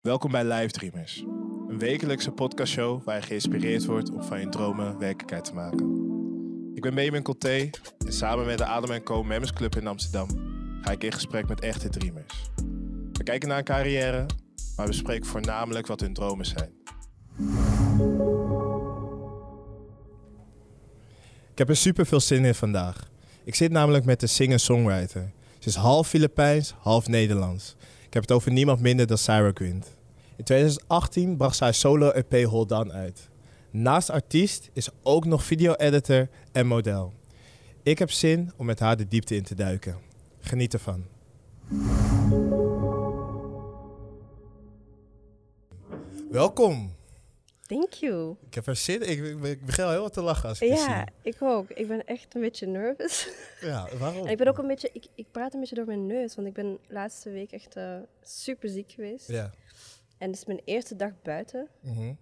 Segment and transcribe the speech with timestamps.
[0.00, 1.24] Welkom bij Live Dreamers,
[1.68, 6.04] een wekelijkse podcastshow waar je geïnspireerd wordt om van je dromen werkelijkheid te maken.
[6.74, 7.70] Ik ben Benjamin Colté
[8.06, 10.28] en samen met de Adem Co Members Club in Amsterdam
[10.86, 12.50] ga ik in gesprek met echte dreamers.
[13.12, 14.26] We kijken naar een carrière,
[14.76, 16.70] maar we bespreken voornamelijk wat hun dromen zijn.
[21.50, 23.10] Ik heb er super veel zin in vandaag.
[23.44, 25.32] Ik zit namelijk met de singer-songwriter.
[25.66, 27.76] Ze is half Filipijns, half Nederlands.
[28.06, 29.96] Ik heb het over niemand minder dan Sarah Quint.
[30.36, 33.28] In 2018 bracht zij solo-EP Hold On uit.
[33.70, 37.12] Naast artiest is ook nog video-editor en model.
[37.82, 39.96] Ik heb zin om met haar de diepte in te duiken.
[40.40, 41.04] Geniet ervan.
[46.30, 46.95] Welkom.
[47.66, 48.36] Thank you.
[48.46, 49.24] Ik heb er zin in.
[49.36, 51.32] Ik, ik begin al heel wat te lachen als ik Ja, zie.
[51.32, 51.70] ik ook.
[51.70, 53.28] Ik ben echt een beetje nervous.
[53.60, 54.24] Ja, waarom?
[54.26, 56.48] En ik ben ook een beetje, ik, ik praat een beetje door mijn neus, want
[56.48, 59.28] ik ben laatste week echt eh, super ziek geweest.
[59.28, 59.50] Ja.
[60.18, 61.68] En het is mijn eerste dag buiten.
[61.80, 62.12] Mhm.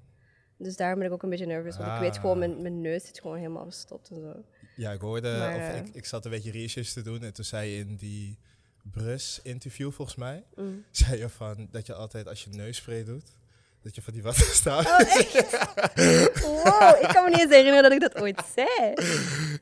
[0.59, 2.21] Dus daarom ben ik ook een beetje nervous, want ik weet Ah.
[2.21, 4.45] gewoon, mijn, mijn neus zit gewoon helemaal verstopt en zo.
[4.77, 7.33] Ja, ik hoorde, Maar, of eh, ik, ik zat een beetje research te doen en
[7.33, 8.39] toen zei je in die
[8.91, 10.85] Brus-interview volgens mij, Mm.
[10.91, 13.31] zei je van dat je altijd als je neusspray doet,
[13.85, 14.87] dat je van die water staat.
[14.87, 15.51] Oh, echt?
[16.43, 18.93] wow, ik kan me niet eens herinneren dat ik dat ooit zei.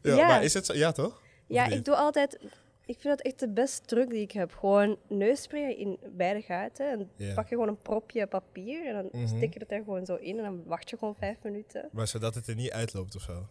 [0.02, 0.26] ja, ja.
[0.26, 0.72] maar is het zo?
[0.74, 1.20] Ja, toch?
[1.46, 2.38] Ja, ik doe altijd,
[2.86, 4.52] ik vind dat echt de beste truc die ik heb.
[4.54, 9.36] Gewoon neusspray in beide gaten en pak je gewoon een propje papier en dan Mhm.
[9.36, 11.88] stik je het er gewoon zo in en dan wacht je gewoon vijf minuten.
[11.92, 13.46] Maar zodat het er niet uitloopt of zo.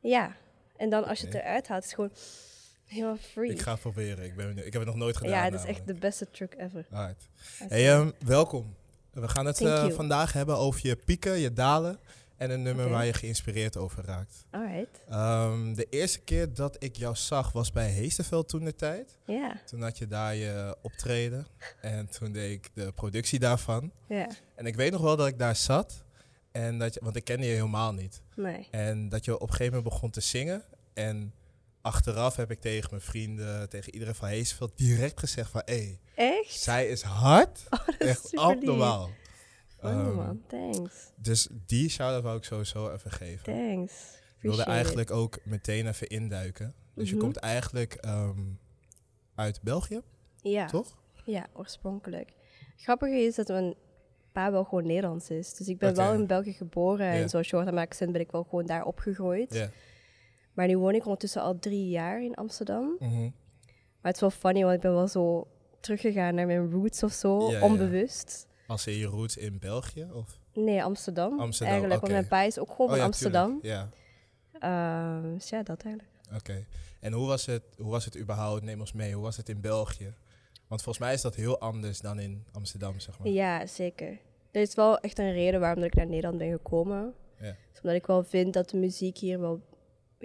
[0.00, 0.36] Ja,
[0.76, 2.12] en dan als je het eruit haalt, is het gewoon
[2.84, 3.50] helemaal free.
[3.50, 4.24] Ik ga het proberen.
[4.24, 5.32] Ik, ben, ik heb het nog nooit gedaan.
[5.32, 6.86] ja, het is echt de beste truc ever.
[6.92, 7.22] Alright.
[7.62, 8.74] I Hey, ehm, welkom.
[9.20, 11.98] We gaan het eh, vandaag hebben over je pieken, je dalen
[12.36, 14.44] en een nummer waar je geïnspireerd over raakt.
[14.50, 15.02] Alright.
[15.08, 19.18] Ehm, de eerste keer dat ik jou zag was bij Heesterveld toen de tijd.
[19.24, 21.46] Ja, Toen had je daar je optreden
[21.80, 23.92] en toen deed ik de productie daarvan.
[24.08, 26.04] ja, En ik weet nog wel dat ik daar zat,
[26.52, 28.22] en dat je, want ik kende je helemaal niet.
[28.34, 28.68] nee.
[28.70, 30.62] En dat je op een gegeven moment begon te zingen.
[30.94, 31.32] En
[31.86, 35.62] achteraf heb ik tegen mijn vrienden, tegen iedereen van Heesterveld direct gezegd van...
[35.64, 36.60] hé, Echt?
[36.60, 39.10] zij is hard, Oh, is echt abnormaal.
[39.80, 41.12] Ehm, man, thanks.
[41.16, 43.44] Dus die shout-out wou ik sowieso even geven.
[43.44, 43.92] Thanks.
[44.36, 46.74] Ik wilde eigenlijk ook meteen even induiken.
[46.94, 47.24] Dus je Mhm.
[47.24, 48.40] komt eigenlijk ehm,
[49.34, 50.00] uit België.
[50.42, 50.96] Ja, toch?
[51.24, 52.32] ja, oorspronkelijk.
[52.76, 53.74] Grappig is dat mijn
[54.32, 55.54] pa wel gewoon Nederlands is.
[55.54, 58.42] Dus ik ben wel in België geboren en zoals je hoort aan ben ik wel
[58.44, 59.54] gewoon daar opgegroeid.
[59.54, 59.70] Ja.
[60.56, 62.96] Maar nu woon ik ondertussen al drie jaar in Amsterdam.
[62.98, 63.20] Mhm.
[64.00, 65.46] Maar het is wel funny, want ik ben wel zo
[65.80, 67.64] teruggegaan naar mijn roots of zo, Ja, ja.
[67.64, 68.46] onbewust.
[68.66, 70.06] Als in je roots in België?
[70.12, 70.38] Of?
[70.52, 71.40] Nee, Amsterdam.
[71.40, 72.12] Amsterdam, Eigenlijk, oké.
[72.12, 73.60] want mijn pa is ook gewoon Oh van ja, Amsterdam.
[73.60, 73.64] tuurlijk.
[73.72, 73.88] Ja,
[74.60, 76.14] Ehm, dus ja, dat eigenlijk.
[76.36, 76.64] oké.
[77.00, 79.60] En hoe was, het, hoe was het überhaupt, neem ons mee, hoe was het in
[79.60, 80.14] België?
[80.66, 83.28] Want volgens mij is dat heel anders dan in Amsterdam, zeg maar.
[83.28, 84.18] Ja, zeker.
[84.50, 87.14] Er is wel echt een reden waarom dat ik naar Nederland ben gekomen.
[87.40, 87.56] Ja.
[87.72, 89.60] Is omdat ik wel vind dat de muziek hier wel...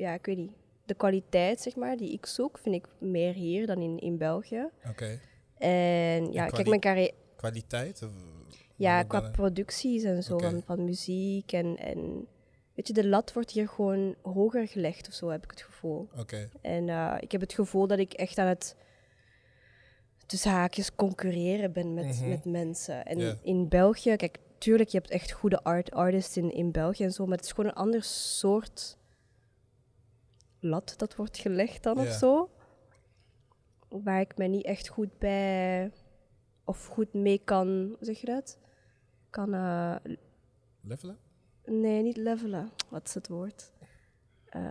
[0.01, 0.51] Ja, ik weet niet.
[0.85, 4.67] De kwaliteit, zeg maar, die ik zoek, vind ik meer hier dan in, in België.
[4.89, 5.19] Oké.
[5.57, 7.13] En ja, kijk, mijn carrière...
[7.35, 8.01] Kwaliteit?
[8.03, 8.11] Of-
[8.75, 9.31] Ja, qua dan?
[9.31, 12.27] producties en zo, van, van muziek en, en...
[12.73, 16.07] Weet je, de lat wordt hier gewoon hoger gelegd of zo, heb ik het gevoel.
[16.17, 16.49] Oké.
[16.61, 18.75] En eh, ik heb het gevoel dat ik echt aan het
[20.25, 22.29] tussen haakjes concurreren ben met, Mhm.
[22.29, 23.05] met mensen.
[23.05, 27.11] En in België, kijk, tuurlijk, je hebt echt goede art artists in, in België en
[27.11, 28.97] zo, maar het is gewoon een ander soort
[30.61, 32.49] lat dat wordt gelegd dan of zo.
[33.89, 35.91] Waar ik me niet echt goed bij
[36.65, 38.59] of goed mee kan, zeg je dat?
[39.29, 39.95] Kan, eh,
[40.81, 41.17] Levelen?
[41.65, 42.71] nee, niet levelen.
[42.89, 43.71] Wat is het woord?
[44.45, 44.61] Eh,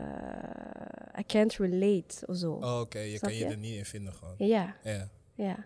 [1.19, 2.53] I can't relate of zo.
[2.53, 2.99] Oh, oké.
[2.99, 3.51] Je Snap kan je je?
[3.51, 4.35] er niet in vinden gewoon.
[4.39, 5.09] Ja, Ja.
[5.35, 5.65] ja.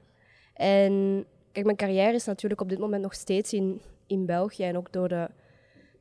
[0.55, 4.63] En kijk, mijn carrière is natuurlijk op dit moment nog steeds in, in België.
[4.65, 5.31] En ook door de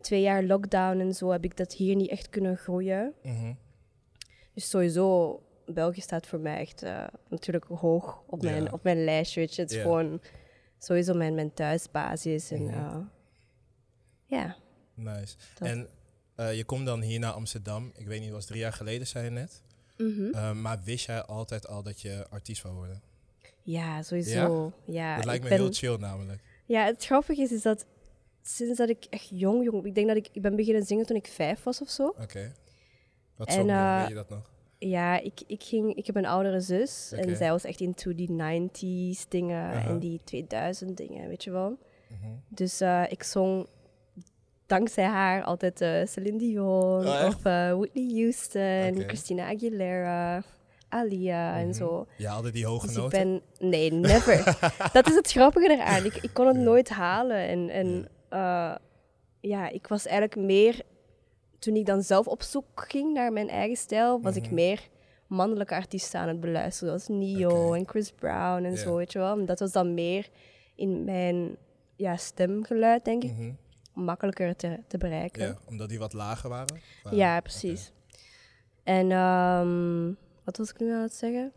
[0.02, 3.14] twee jaar lockdown en zo heb ik dat hier niet echt kunnen groeien.
[3.24, 3.54] Mhm.
[4.54, 8.72] Dus sowieso, België staat voor mij echt eh, natuurlijk hoog op mijn, Ja.
[8.72, 9.40] op mijn lijstje.
[9.40, 9.62] Weet je.
[9.62, 9.84] Het is Ja.
[9.84, 10.22] gewoon
[10.80, 12.52] sowieso mijn, mijn thuisbasis.
[12.52, 12.74] En Mhm.
[12.74, 12.98] eh,
[14.26, 14.56] ja,
[14.96, 15.36] Nice.
[15.60, 15.68] Dat.
[15.68, 15.88] En
[16.36, 17.92] eh, je komt dan hier naar Amsterdam.
[17.96, 19.62] Ik weet niet, het was drie jaar geleden, zei je net.
[19.98, 20.62] Mhm.
[20.62, 23.02] Maar wist jij altijd al dat je artiest wou worden?
[23.66, 24.72] ja sowieso.
[24.86, 26.42] Ja, dat lijkt me ben- heel chill namelijk.
[26.66, 27.86] Ja, het grappige is, is dat
[28.42, 29.86] sinds dat ik echt jong, jong...
[29.86, 32.08] Ik denk dat ik, ik ben beginnen zingen toen ik vijf was of zo.
[32.08, 32.54] Oké.
[33.36, 33.72] Wat En, je?
[33.72, 34.52] eh, Weet je dat nog?
[34.78, 38.30] Ja, ik, ik, ging, ik heb een oudere zus en zij was echt into die
[38.32, 41.78] 90s dingen en die 2000 dingen, weet je wel.
[42.08, 42.32] Mhm.
[42.48, 43.68] Dus eh, ik zong
[44.66, 47.42] dankzij haar altijd eh Celine Dion Oh, of
[47.78, 49.04] Whitney Houston, Oké.
[49.08, 50.44] Christina Aguilera,
[50.90, 51.74] Alia en Mhm.
[51.74, 52.08] zo.
[52.18, 53.42] Je haalde die hoge Dus ik noten?
[53.60, 53.70] ben...
[53.70, 54.58] Nee, never.
[54.94, 56.06] dat is het grappige eraan.
[56.06, 57.48] Ik, ik kon het nooit halen.
[57.48, 58.80] En, en ja.
[59.40, 60.82] ja, ik was eigenlijk meer...
[61.64, 64.54] Toen ik dan zelf op zoek ging naar mijn eigen stijl, was ik Mhm.
[64.54, 64.88] meer
[65.28, 67.00] mannelijke artiesten aan het beluisteren.
[67.02, 69.38] Zoals Neo en Chris Brown en zo, weet je wel.
[69.40, 70.30] En dat was dan meer
[70.76, 71.56] in mijn
[71.96, 73.52] ja, stemgeluid, denk ik, Mhm.
[73.94, 75.46] makkelijker te, te bereiken.
[75.46, 76.80] Ja, omdat die wat lager waren?
[77.12, 77.92] Ja, precies.
[78.84, 80.12] En ehm,
[80.44, 81.52] wat was ik nu aan het zeggen?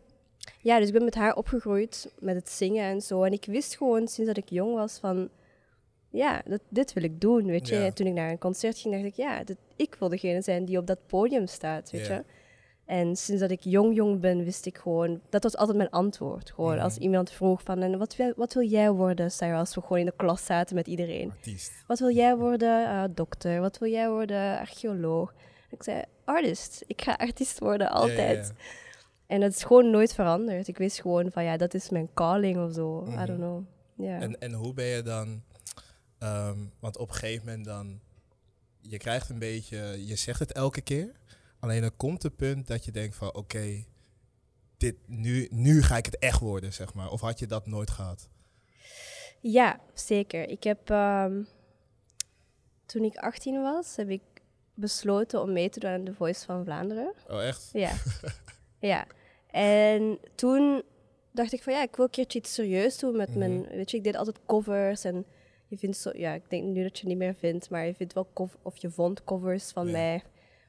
[0.60, 3.22] Ja, dus ik ben met haar opgegroeid met het zingen en zo.
[3.22, 5.28] En ik wist gewoon sinds dat ik jong was van...
[6.10, 7.74] Ja, dat, dit wil ik doen, weet je.
[7.76, 7.92] Ja.
[7.92, 9.14] Toen ik naar een concert ging, dacht ik...
[9.14, 12.24] Ja, dit, ik wil degene zijn die op dat podium staat, weet je.
[12.84, 15.20] En sinds dat ik jong jong ben, wist ik gewoon...
[15.28, 16.50] Dat was altijd mijn antwoord.
[16.50, 16.82] Gewoon Mhm.
[16.84, 17.82] als iemand vroeg van...
[17.82, 19.58] En wat, wil, wat wil jij worden, Sarah?
[19.58, 21.30] Als we gewoon in de klas zaten met iedereen.
[21.30, 21.72] Artiest.
[21.86, 22.86] Wat wil jij worden?
[22.88, 23.60] Ah, dokter.
[23.60, 24.58] Wat wil jij worden?
[24.58, 25.34] Archeoloog.
[25.70, 26.84] Ik zei, artist.
[26.86, 28.52] Ik ga artiest worden, altijd.
[29.26, 30.68] En het is gewoon nooit veranderd.
[30.68, 33.04] Ik wist gewoon van, ja, dat is mijn calling of zo.
[33.06, 33.26] I Mhm.
[33.26, 33.62] don't know.
[33.96, 34.20] Ja.
[34.20, 35.42] En, en hoe ben je dan...
[36.18, 38.00] ehm, want op een gegeven moment dan...
[38.80, 40.06] Je krijgt een beetje...
[40.06, 41.12] Je zegt het elke keer.
[41.58, 43.34] Alleen er komt een punt dat je denkt van...
[43.34, 43.84] Oké,
[44.76, 47.10] dit nu, nu ga ik het echt worden, zeg maar.
[47.10, 48.28] Of had je dat nooit gehad?
[49.40, 50.48] Ja, zeker.
[50.48, 51.42] Ik heb, ehm,
[52.86, 54.22] toen ik 18 was, heb ik
[54.74, 57.12] besloten om mee te doen aan The Voice van Vlaanderen.
[57.28, 57.70] Oh, echt?
[57.72, 57.92] Ja.
[58.92, 59.06] ja.
[59.50, 60.82] En toen
[61.32, 63.60] dacht ik van ja, ik wil een keertje iets serieus doen met mijn...
[63.60, 63.76] Mhm.
[63.76, 65.26] Weet je, ik deed altijd covers en
[65.66, 66.10] je vindt zo...
[66.14, 68.28] Ja, ik denk nu dat je het niet meer vindt, maar je vindt wel
[68.62, 69.92] of je vond covers van Ja.
[69.92, 70.22] mij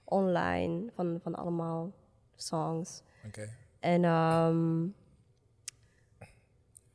[0.03, 1.91] online, van, van allemaal
[2.35, 3.01] songs.
[3.25, 3.49] Oké.
[3.79, 4.85] En ehm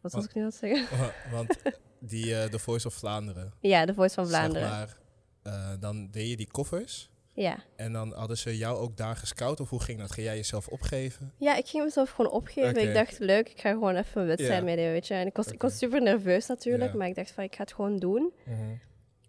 [0.00, 1.12] wat was ik nu aan het zeggen?
[1.36, 1.62] Want
[1.98, 3.52] die eh The Voice of Vlaanderen...
[3.60, 4.68] Ja, The Voice van Vlaanderen.
[4.68, 4.96] Zeg maar,
[5.42, 7.10] eh, dan deed je die koffers...
[7.34, 7.58] Ja.
[7.76, 9.60] En dan hadden ze jou ook daar gescout?
[9.60, 10.12] Of hoe ging dat?
[10.12, 11.32] Ging jij jezelf opgeven?
[11.38, 12.88] ja, ik ging mezelf gewoon opgeven.
[12.88, 14.64] Ik dacht, leuk, ik ga gewoon even een wedstrijd Ja.
[14.64, 15.14] meedoen, weet je.
[15.14, 16.96] En ik was, ik was super nerveus natuurlijk, Ja.
[16.98, 18.32] maar ik dacht van, ik ga het gewoon doen.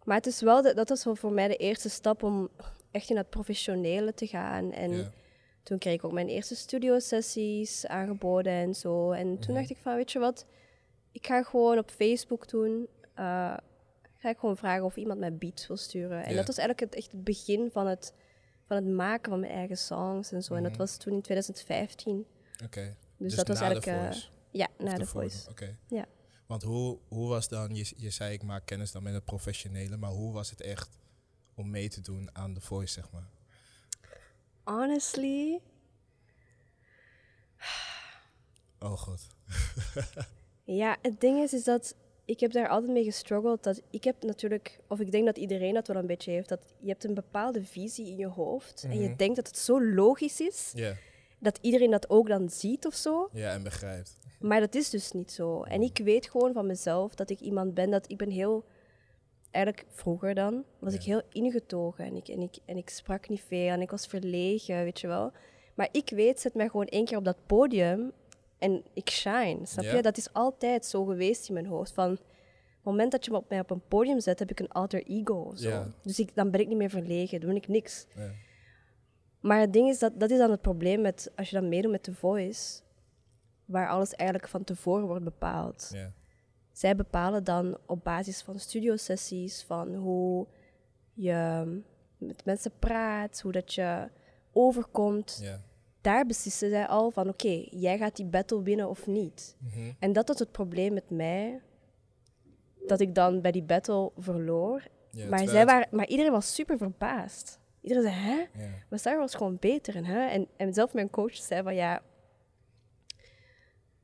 [0.03, 2.49] Maar het is wel, de, dat was wel voor mij de eerste stap om
[2.91, 4.71] echt in het professionele te gaan.
[4.71, 5.11] En Ja.
[5.63, 9.11] toen kreeg ik ook mijn eerste studiosessies aangeboden en zo.
[9.11, 9.53] En toen Mhm.
[9.53, 10.45] dacht ik van, weet je wat,
[11.11, 12.87] ik ga gewoon op Facebook doen.
[13.15, 13.57] eh,
[14.23, 16.23] ga ik gewoon vragen of iemand mij beats wil sturen.
[16.23, 16.35] En Ja.
[16.35, 18.13] dat was eigenlijk het, echt het begin van het,
[18.67, 20.53] van het maken van mijn eigen songs en zo.
[20.53, 20.79] En dat Mhm.
[20.81, 22.25] was toen in 2015.
[22.63, 22.95] Oké.
[23.17, 23.99] Dus, dat was eigenlijk...
[24.03, 24.27] Voice?
[24.51, 25.49] ja, Of na de voice.
[25.49, 25.77] Oké.
[25.87, 26.05] Ja.
[26.45, 29.97] Want hoe, hoe was dan, je, je zei ik maak kennis dan met het professionele,
[29.97, 30.97] maar hoe was het echt
[31.55, 33.29] om mee te doen aan The Voice, zeg maar?
[34.63, 35.61] Honestly,
[38.79, 39.21] Oh god.
[40.65, 43.63] Ja, het ding is, is dat ik heb daar altijd mee gestruggeld.
[43.63, 46.73] Dat ik heb natuurlijk, of ik denk dat iedereen dat wel een beetje heeft, dat
[46.79, 49.17] je hebt een bepaalde visie in je hoofd en je Mhm.
[49.17, 50.73] denkt dat het zo logisch is
[51.39, 53.29] dat iedereen dat ook dan ziet of zo.
[53.33, 54.17] ja, en begrijpt.
[54.39, 55.63] Maar dat is dus niet zo.
[55.63, 58.63] En ik weet gewoon van mezelf dat ik iemand ben dat ik ben heel,
[59.51, 60.99] eigenlijk vroeger dan, was Ja.
[60.99, 64.07] ik heel ingetogen en ik, en, ik, en ik sprak niet veel en ik was
[64.07, 65.31] verlegen, weet je wel.
[65.75, 68.11] Maar ik weet, zet mij gewoon één keer op dat podium
[68.63, 69.95] en ik shine, snap Ja.
[69.95, 70.01] je?
[70.01, 71.91] Dat is altijd zo geweest in mijn hoofd.
[71.93, 72.21] Van, het
[72.83, 75.51] moment dat je me op mij op een podium zet, heb ik een alter ego
[75.55, 75.69] zo.
[75.69, 75.87] Ja.
[76.01, 78.05] Dus ik, dan ben ik niet meer verlegen, dan ben ik niks.
[78.15, 78.31] Ja.
[79.39, 81.91] Maar het ding is, dat, dat is dan het probleem met, als je dan meedoet
[81.91, 82.81] met The Voice,
[83.65, 85.91] waar alles eigenlijk van tevoren wordt bepaald.
[86.71, 90.47] Zij bepalen dan op basis van studiosessies, van hoe
[91.13, 91.63] je
[92.17, 94.09] met mensen praat, hoe dat je
[94.51, 95.43] overkomt.
[96.03, 99.55] Daar beslissen zij al van, oké, jij gaat die battle winnen of niet.
[99.59, 99.91] Mhm.
[99.99, 101.61] En dat was het probleem met mij,
[102.87, 104.83] dat ik dan bij die battle verloor.
[105.11, 107.59] Ja, maar, zij waren, maar iedereen was super verbaasd.
[107.81, 108.35] Iedereen zei, hè?
[108.63, 108.69] Ja.
[108.89, 109.95] Maar Sarah was gewoon beter.
[109.95, 110.25] En, hè?
[110.27, 112.01] En, en zelf mijn coach zei van ja,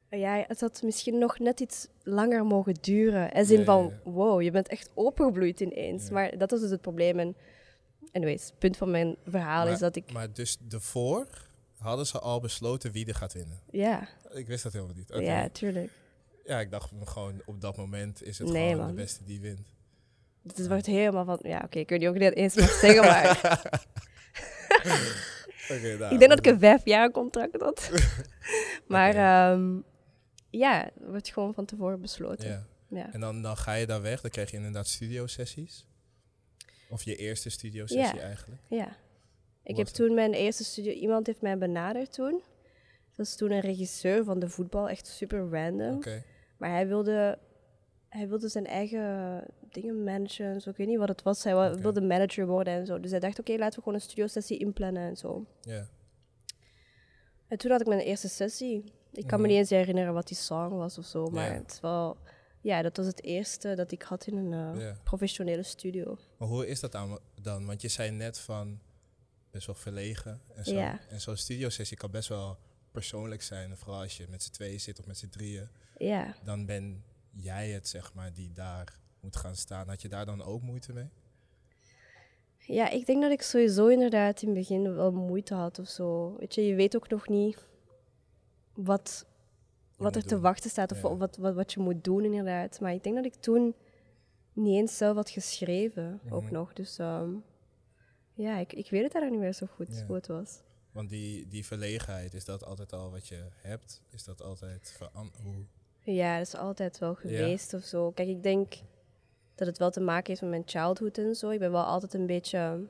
[0.09, 3.31] ja, het had misschien nog net iets langer mogen duren.
[3.31, 6.09] En zin Ja, van, wow, je bent echt opengebloeid ineens.
[6.09, 7.19] Maar dat was dus het probleem.
[7.19, 7.35] En
[8.11, 11.47] anyways, het punt van mijn verhaal Maar- is dat ik, Maar dus daarvoor
[11.79, 13.59] hadden ze al besloten wie er gaat winnen.
[13.71, 15.09] ja, Ik wist dat helemaal niet.
[15.19, 15.91] Ja, tuurlijk.
[16.45, 18.87] Ja, ik dacht gewoon op dat moment is het Nee, gewoon man.
[18.95, 19.67] de beste die wint.
[20.47, 23.01] Het wordt helemaal van, ja, oké, ik weet niet of ik dit eens mag zeggen,
[23.03, 23.39] maar
[25.99, 27.89] nou, ik denk dat ik een vijf jaar contract had.
[28.87, 29.77] maar ehm,
[30.49, 32.49] ja, het wordt gewoon van tevoren besloten.
[32.49, 32.65] Ja.
[32.89, 33.13] Ja.
[33.13, 35.85] En dan, dan ga je daar weg, dan krijg je inderdaad studiosessies.
[36.89, 38.21] Of je eerste studiosessie Ja.
[38.21, 38.61] eigenlijk.
[38.67, 38.95] Ja.
[39.69, 40.91] Ik was heb toen mijn eerste studio...
[40.91, 42.31] Iemand heeft mij benaderd toen.
[43.07, 44.89] Dat was toen een regisseur van de voetbal.
[44.89, 46.03] Echt super random.
[46.57, 47.39] Maar hij wilde,
[48.09, 50.45] hij wilde zijn eigen dingen managen.
[50.45, 50.69] en Zo.
[50.69, 51.43] Ik weet niet wat het was.
[51.43, 52.99] Hij wilde manager worden en zo.
[52.99, 55.45] Dus hij dacht, oké, laten we gewoon een studiosessie inplannen en zo.
[57.47, 58.83] En toen had ik mijn eerste sessie.
[59.11, 59.47] Ik kan me Mhm.
[59.47, 62.17] niet eens herinneren wat die song was of zo, maar het is wel...
[62.61, 66.17] Ja, dat was het eerste dat ik had in een eh, professionele studio.
[66.37, 66.91] Maar hoe is dat
[67.41, 67.65] dan?
[67.65, 68.79] Want je zei net van
[69.51, 70.73] best wel verlegen en zo.
[70.75, 70.99] Ja.
[71.09, 72.57] En zo'n studiosessie kan best wel
[72.91, 73.77] persoonlijk zijn.
[73.77, 75.67] Vooral als je met z'n tweeën zit of met z'n drieën.
[75.97, 76.35] Ja.
[76.43, 79.87] Dan ben jij het, zeg maar, die daar moet gaan staan.
[79.87, 81.09] Had je daar dan ook moeite mee?
[82.57, 86.35] Ja, ik denk dat ik sowieso inderdaad in het begin wel moeite had of zo.
[86.39, 87.57] Weet je, je weet ook nog niet
[88.73, 89.25] wat,
[89.95, 91.15] wat er te wachten staat of Ja.
[91.17, 92.79] wat, wat, wat je moet doen inderdaad.
[92.79, 93.75] Maar ik denk dat ik toen
[94.53, 96.53] niet eens zelf had geschreven, ook Mhm.
[96.53, 96.73] nog.
[96.73, 97.29] Dus ehm,
[98.41, 100.05] ja, ik, ik weet het eigenlijk niet meer zo goed Ja.
[100.05, 100.59] hoe het was.
[100.91, 104.01] Want die, die verlegenheid, is dat altijd al wat je hebt?
[104.09, 105.63] Is dat altijd veran- hoe?
[106.13, 108.11] Ja, dat is altijd wel geweest of zo.
[108.11, 108.73] Kijk, ik denk
[109.55, 111.49] dat het wel te maken heeft met mijn childhood en zo.
[111.49, 112.87] Ik ben wel altijd een beetje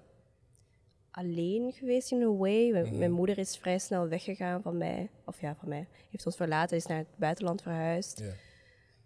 [1.12, 2.72] alleen geweest in a way.
[2.72, 2.98] Mijn, Mhm.
[2.98, 5.10] mijn moeder is vrij snel weggegaan van mij.
[5.26, 5.88] Of ja, van mij.
[6.10, 8.20] Heeft ons verlaten, is naar het buitenland verhuisd.
[8.20, 8.34] Ja.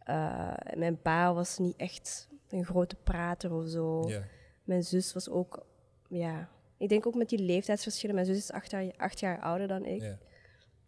[0.03, 4.09] Eh, en mijn pa was niet echt een grote prater of zo.
[4.09, 4.23] Ja.
[4.63, 5.65] Mijn zus was ook,
[6.13, 6.50] ja...
[6.77, 8.15] Ik denk ook met die leeftijdsverschillen.
[8.15, 10.01] Mijn zus is acht jaar, acht jaar ouder dan ik.
[10.01, 10.17] Ja.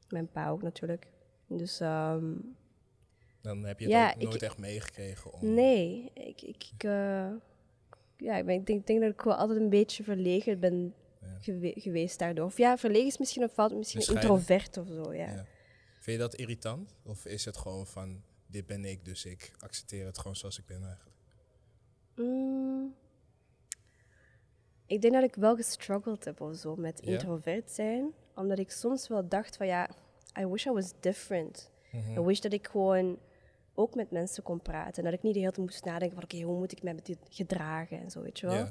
[0.09, 1.07] Mijn pa ook natuurlijk.
[1.47, 2.33] Dus ehm,
[3.41, 5.33] Dan heb je het Ja, ook ik- nooit echt meegekregen.
[5.33, 7.29] Om, Nee, ik, ik, ik, eh,
[8.17, 11.37] ja, ik, ben, ik denk, denk dat ik wel altijd een beetje verlegen ben Ja.
[11.39, 12.45] gewe- geweest daardoor.
[12.45, 15.29] Of ja, verlegen is misschien een fout, misschien een introvert of zo, ja.
[15.29, 15.45] Ja.
[15.99, 16.95] Vind je dat irritant?
[17.03, 20.65] Of is het gewoon van, dit ben ik, dus ik accepteer het gewoon zoals ik
[20.65, 21.15] ben eigenlijk?
[22.15, 22.95] Mm,
[24.87, 28.11] ik denk dat ik wel gestruggeld heb of zo met introvert zijn.
[28.35, 29.89] Omdat ik soms wel dacht van ja,
[30.39, 31.71] I wish I was different.
[31.91, 32.19] Mhm.
[32.19, 33.17] I wish dat ik gewoon
[33.73, 35.03] ook met mensen kon praten.
[35.03, 36.93] En dat ik niet de hele tijd moest nadenken van oké, hoe moet ik mij
[36.93, 38.67] met dit gedragen en zo, weet je wel.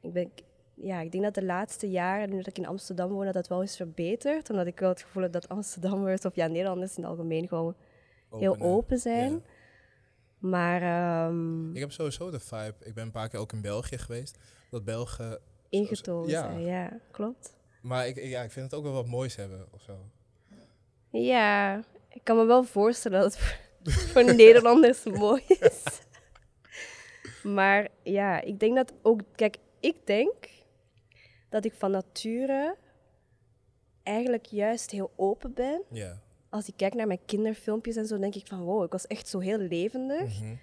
[0.00, 0.30] Ik, ben,
[0.74, 3.48] ja, ik denk dat de laatste jaren, nu dat ik in Amsterdam woon, dat dat
[3.48, 4.50] wel is verbeterd.
[4.50, 7.74] Omdat ik wel het gevoel heb dat Amsterdammers, of ja, Nederlanders in het algemeen gewoon
[8.30, 8.72] heel Open, hè?
[8.72, 9.44] open zijn.
[10.38, 13.98] Maar ehm, Ik heb sowieso de vibe, ik ben een paar keer ook in België
[13.98, 14.38] geweest,
[14.72, 15.40] dat Belgen...
[15.68, 16.42] ingetogen ja.
[16.42, 17.56] zijn, ja, klopt.
[17.82, 20.10] Maar ik, ja, ik vind het ook wel wat moois hebben of zo.
[21.10, 25.82] Ja, ik kan me wel voorstellen dat het voor, voor Nederlanders mooi is.
[27.42, 29.20] Maar ja, ik denk dat ook...
[29.34, 30.34] Kijk, ik denk
[31.48, 32.76] dat ik van nature
[34.02, 35.82] eigenlijk juist heel open ben.
[35.90, 36.22] Ja.
[36.48, 39.28] Als ik kijk naar mijn kinderfilmpjes en zo, denk ik van wow, ik was echt
[39.28, 40.40] zo heel levendig.
[40.40, 40.54] Mhm.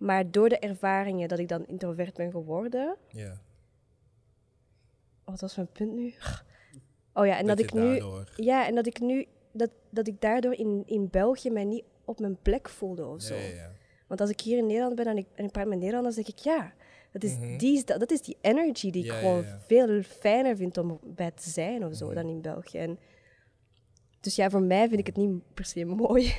[0.00, 2.96] Maar door de ervaringen dat ik dan introvert ben geworden...
[3.08, 3.40] Ja.
[5.24, 6.14] Wat was mijn punt nu?
[7.14, 7.80] Oh ja, en dat, ik nu...
[7.80, 9.26] daardoor- Ja, en dat ik nu...
[9.52, 13.34] Dat, dat ik daardoor in, in België mij niet op mijn plek voelde of zo.
[13.34, 13.70] Ja, ja, ja.
[14.06, 16.28] Want als ik hier in Nederland ben en ik, en ik praat met Nederlanders, denk
[16.28, 16.72] ik ja...
[17.12, 17.56] Dat is, Mhm.
[17.58, 21.50] die, dat, dat is die energy die ik gewoon veel fijner vind om bij te
[21.50, 22.14] zijn of zo Mhm.
[22.14, 22.78] dan in België.
[22.78, 22.98] En,
[24.20, 26.34] dus ja, voor mij vind ik het niet per se mooi.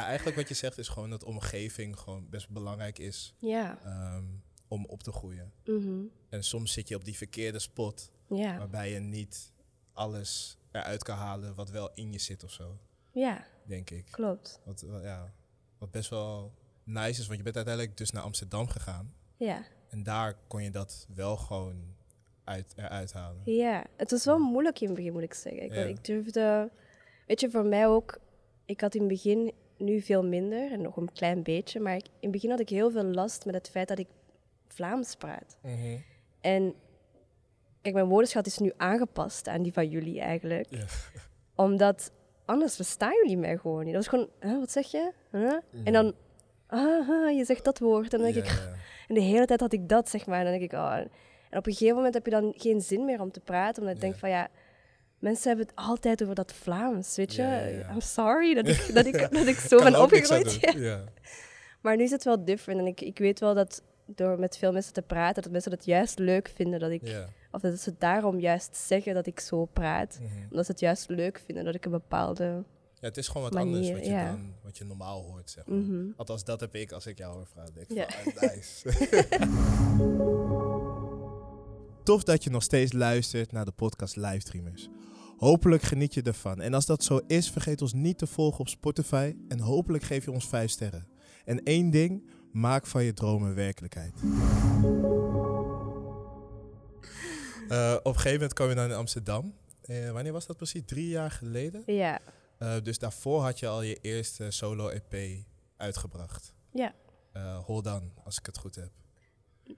[0.00, 0.04] Ja.
[0.06, 3.78] eigenlijk wat je zegt is gewoon dat omgeving gewoon best belangrijk is Ja.
[3.84, 4.24] ehm,
[4.68, 5.52] om op te groeien.
[5.64, 6.00] Mhm.
[6.28, 8.58] En soms zit je op die verkeerde spot Ja.
[8.58, 9.52] waarbij je niet
[9.92, 12.78] alles eruit kan halen wat wel in je zit of zo,
[13.12, 14.06] ja, denk ik.
[14.10, 14.60] klopt.
[14.64, 15.32] Wat, ja,
[15.78, 16.52] wat best wel
[16.84, 19.14] nice is, want je bent uiteindelijk dus naar Amsterdam gegaan.
[19.36, 19.64] Ja.
[19.88, 21.94] En daar kon je dat wel gewoon
[22.44, 23.40] uit, eruit halen.
[23.44, 25.62] Ja, het was wel moeilijk in het begin, moet ik zeggen.
[25.62, 25.80] Ik, Ja.
[25.84, 26.70] ik durfde...
[27.26, 28.18] Weet je, voor mij ook...
[28.64, 31.80] Ik had in het begin nu veel minder en nog een klein beetje.
[31.80, 34.06] Maar ik- in het begin had ik heel veel last met het feit dat ik
[34.68, 35.56] Vlaams praat.
[35.62, 35.96] Mhm.
[36.40, 36.74] En
[37.82, 40.68] kijk, mijn woordenschat is nu aangepast aan die van jullie eigenlijk.
[41.54, 42.12] Omdat
[42.44, 43.94] anders verstaan jullie mij gewoon niet.
[43.94, 45.12] Dat was gewoon, huh, wat zeg je?
[45.30, 45.56] Huh?
[45.84, 46.14] En dan,
[46.66, 48.12] ah, ah, je zegt dat woord.
[48.14, 48.72] En dan denk Ja, ik, ja.
[49.08, 50.38] en de hele tijd had ik dat, zeg maar.
[50.38, 50.96] En dan denk ik, oh.
[51.50, 53.82] En op een gegeven moment heb je dan geen zin meer om te praten.
[53.82, 54.02] Omdat Ja.
[54.02, 54.48] denkt van, ja,
[55.18, 57.42] mensen hebben het altijd over dat Vlaams, weet je.
[57.42, 57.90] Ja, ja, ja.
[57.90, 60.60] I'm sorry dat ik, dat ik, dat ik zo ben opgegroeid.
[61.80, 62.80] Maar nu is het wel different.
[62.80, 65.84] En ik, ik weet wel dat door met veel mensen te praten, dat mensen het
[65.84, 67.02] juist leuk vinden dat ik...
[67.50, 70.18] Of dat ze daarom juist zeggen dat ik zo praat.
[70.22, 70.42] Mhm.
[70.50, 72.44] Omdat ze het juist leuk vinden dat ik een bepaalde...
[73.00, 74.30] Ja, het is gewoon wat Manier, anders wat je, ja.
[74.30, 75.78] dan, wat je normaal hoort, zeg maar.
[75.78, 76.06] Mhm.
[76.16, 77.74] Althans, dat heb ik als ik jou hoor vragen.
[77.74, 78.06] Denk ik Ja.
[78.08, 78.88] van, ah, nice.
[82.06, 84.88] Tof dat je nog steeds luistert naar de podcast Livestreamers.
[85.36, 86.60] Hopelijk geniet je ervan.
[86.60, 89.34] En als dat zo is, vergeet ons niet te volgen op Spotify.
[89.48, 91.08] En hopelijk geef je ons 5 sterren.
[91.44, 94.12] En één ding, maak van je dromen werkelijkheid.
[97.68, 99.54] Eh, op een gegeven moment kwam je dan in Amsterdam.
[99.82, 100.82] Eh, wanneer was dat precies?
[100.86, 101.82] Drie jaar geleden?
[101.86, 102.18] Ja,
[102.58, 105.44] Eh, dus daarvoor had je al je eerste solo-EP
[105.76, 106.54] uitgebracht.
[106.72, 106.94] ja.
[107.32, 108.90] Eh Hold On, als ik het goed heb.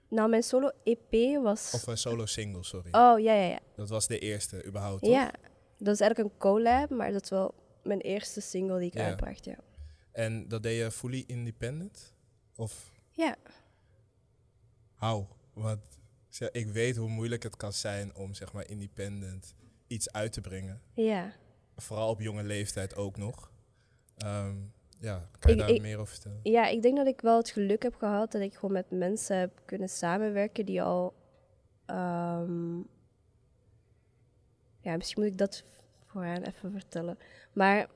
[0.09, 1.73] Nou, mijn solo-EP was...
[1.73, 2.87] Of een solo-single, sorry.
[2.91, 3.59] Oh, ja, ja, ja.
[3.75, 5.11] Dat was de eerste überhaupt, toch?
[5.11, 5.31] Ja,
[5.77, 7.53] Dat is eigenlijk een collab, maar dat is wel
[7.83, 9.05] mijn eerste single die ik Ja.
[9.05, 9.57] uitbracht, ja.
[10.11, 12.13] En dat deed je fully independent?
[12.55, 13.35] Of Ja,
[14.95, 15.31] how?
[15.53, 15.79] Want
[16.29, 19.53] zeg, ik weet hoe moeilijk het kan zijn om zeg maar independent
[19.87, 20.81] iets uit te brengen.
[20.93, 21.33] ja.
[21.75, 23.51] Vooral op jonge leeftijd ook nog.
[24.17, 24.55] Ehm,
[24.99, 26.39] ja, kan je Ik- daar ik- meer over vertellen?
[26.43, 29.37] Ja, ik denk dat ik wel het geluk heb gehad dat ik gewoon met mensen
[29.37, 31.13] heb kunnen samenwerken die al.
[31.85, 32.77] ehm,
[34.81, 35.63] ja, misschien moet ik dat
[36.05, 37.17] voor hen even vertellen.
[37.53, 37.87] Maar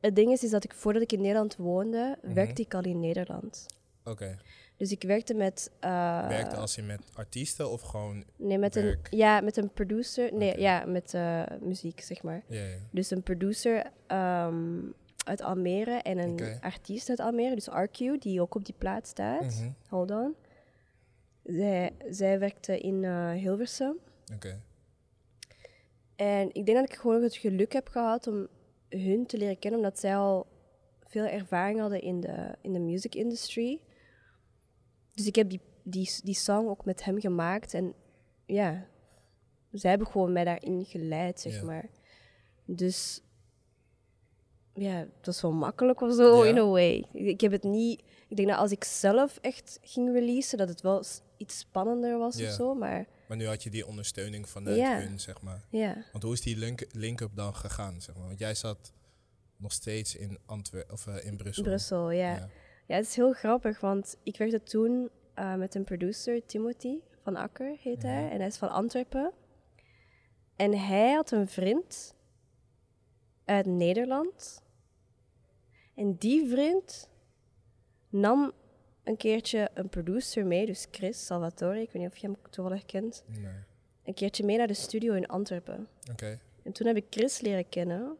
[0.00, 2.34] het ding is, is dat ik voordat ik in Nederland woonde, Mhm.
[2.34, 3.66] werkte ik al in Nederland.
[4.04, 4.38] Oké.
[4.76, 5.70] Dus ik werkte met.
[5.80, 8.24] eh, Werkte als je met artiesten of gewoon...
[8.36, 10.34] Nee, met een, ja, met een producer.
[10.34, 12.42] Nee, ja, met eh, muziek, zeg maar.
[12.90, 14.78] Dus een producer ehm,
[15.26, 19.42] uit Almere en een artiest uit Almere, dus RQ, die ook op die plaat staat.
[19.42, 19.70] Mhm.
[19.88, 20.34] Hold on.
[21.42, 23.96] Zij, zij werkte in eh, Hilversum.
[24.34, 24.60] Oké.
[26.16, 28.48] En ik denk dat ik gewoon het geluk heb gehad om
[28.88, 30.46] hun te leren kennen, omdat zij al
[31.06, 33.80] veel ervaring hadden in de, in de music industry.
[35.14, 37.74] Dus ik heb die, die, die song ook met hem gemaakt.
[37.74, 37.94] En
[38.46, 38.86] ja,
[39.72, 41.88] zij hebben gewoon mij daarin geleid, zeg maar.
[42.64, 43.22] Dus
[44.76, 46.50] ja, het was wel makkelijk of zo, Ja.
[46.50, 47.04] in a way.
[47.12, 48.02] Ik heb het niet...
[48.28, 51.04] Ik denk dat als ik zelf echt ging releasen, dat het wel
[51.36, 52.46] iets spannender was Ja.
[52.48, 54.98] of zo, maar Maar nu had je die ondersteuning vanuit Ja.
[55.00, 55.64] hun, zeg maar.
[55.70, 56.04] ja.
[56.12, 58.26] Want hoe is die link- link-up dan gegaan, zeg maar?
[58.26, 58.92] Want jij zat
[59.56, 61.62] nog steeds in Antwerpen of eh, in Brussel.
[61.62, 62.34] Brussel, ja.
[62.34, 62.48] Ja.
[62.86, 67.36] Ja, het is heel grappig, want ik werkte toen eh, met een producer, Timothy van
[67.36, 68.32] Akker heet hij, Mhm.
[68.32, 69.32] en hij is van Antwerpen.
[70.56, 72.14] En hij had een vriend
[73.44, 74.62] uit Nederland.
[75.96, 77.08] En die vriend
[78.08, 78.52] nam
[79.04, 82.84] een keertje een producer mee, dus Chris Salvatore, ik weet niet of je hem toevallig
[82.84, 83.52] kent, Nee.
[84.04, 85.88] een keertje mee naar de studio in Antwerpen.
[86.10, 86.40] Oké.
[86.62, 88.16] En toen heb ik Chris leren kennen.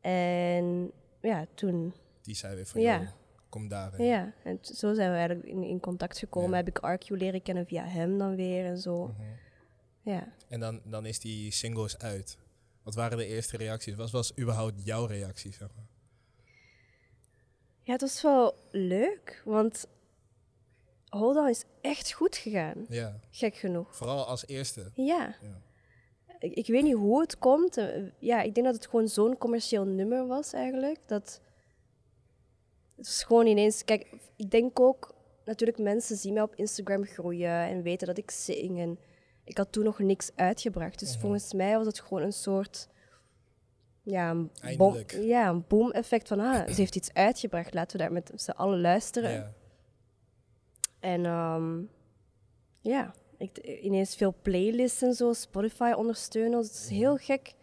[0.00, 0.90] En
[1.20, 2.98] ja, toen Die zei weer van, Ja.
[3.00, 3.08] joh,
[3.48, 4.06] kom daarheen.
[4.06, 6.50] Ja, en zo zijn we eigenlijk in, in contact gekomen.
[6.50, 6.56] Ja.
[6.56, 9.06] Heb ik RQ leren kennen via hem dan weer en zo.
[9.06, 9.22] Mhm.
[10.02, 10.32] Ja.
[10.48, 12.38] En dan, dan is die singles uit.
[12.82, 13.94] Wat waren de eerste reacties?
[13.94, 15.88] Wat was überhaupt jouw reactie, zeg maar?
[17.90, 19.86] Ja, het was wel leuk, want
[21.08, 22.86] Hold On is echt goed gegaan.
[22.88, 23.96] Ja, Gek genoeg.
[23.96, 24.90] vooral als eerste.
[24.94, 25.62] Ja, Ja.
[26.38, 27.76] ik, ik weet niet hoe het komt.
[27.76, 30.98] Eh, Ja, ik denk dat het gewoon zo'n commercieel nummer was eigenlijk.
[31.06, 31.40] Dat
[32.96, 33.84] het was gewoon ineens...
[33.84, 35.14] Kijk, ik denk ook...
[35.44, 38.78] Natuurlijk, mensen zien mij op Instagram groeien en weten dat ik zing.
[38.80, 38.98] En
[39.44, 40.98] ik had toen nog niks uitgebracht.
[40.98, 42.88] Dus volgens mij was het gewoon een soort...
[44.02, 46.40] Ja, een, bom, ja, een boom-effect van...
[46.40, 47.74] Ah, ze heeft iets uitgebracht.
[47.74, 49.30] Laten we daar met z'n allen luisteren.
[49.30, 49.52] Ja.
[51.00, 51.82] En ehm,
[52.80, 56.62] ja, ik, ineens veel playlists en zo, Spotify ondersteunen.
[56.62, 57.54] Dat is heel gek.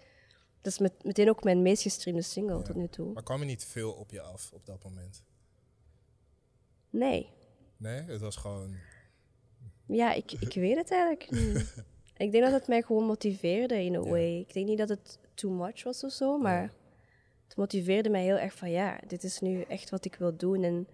[0.61, 2.61] Dat is met, meteen ook mijn meest gestreamde single Ja.
[2.61, 3.13] tot nu toe.
[3.13, 5.23] Maar kwam er niet veel op je af op dat moment?
[6.89, 7.29] Nee.
[7.77, 8.75] Nee, het was gewoon...
[9.85, 11.75] Ja, ik, ik weet het eigenlijk niet.
[12.17, 14.39] ik denk dat het mij gewoon motiveerde in a way.
[14.39, 16.73] Ik denk niet dat het too much was of zo, maar
[17.47, 20.63] het motiveerde mij heel erg van ja, dit is nu echt wat ik wil doen.
[20.63, 20.87] En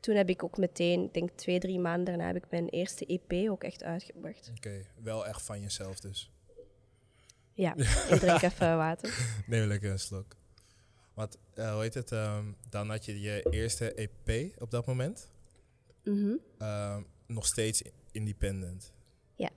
[0.00, 3.06] toen heb ik ook meteen, ik denk twee, drie maanden daarna, heb ik mijn eerste
[3.06, 4.52] EP ook echt uitgebracht.
[4.56, 6.30] Oké, wel echt van jezelf dus.
[7.52, 7.76] Ja,
[8.12, 9.42] ik drink even water.
[9.46, 10.36] Neem lekker een slok.
[11.14, 12.12] Want, eh, hoe heet het?
[12.12, 15.30] ehm, dan had je je eerste EP op dat moment.
[16.04, 16.36] Mhm.
[16.58, 18.92] Ehm, nog steeds independent.
[19.34, 19.50] Ja.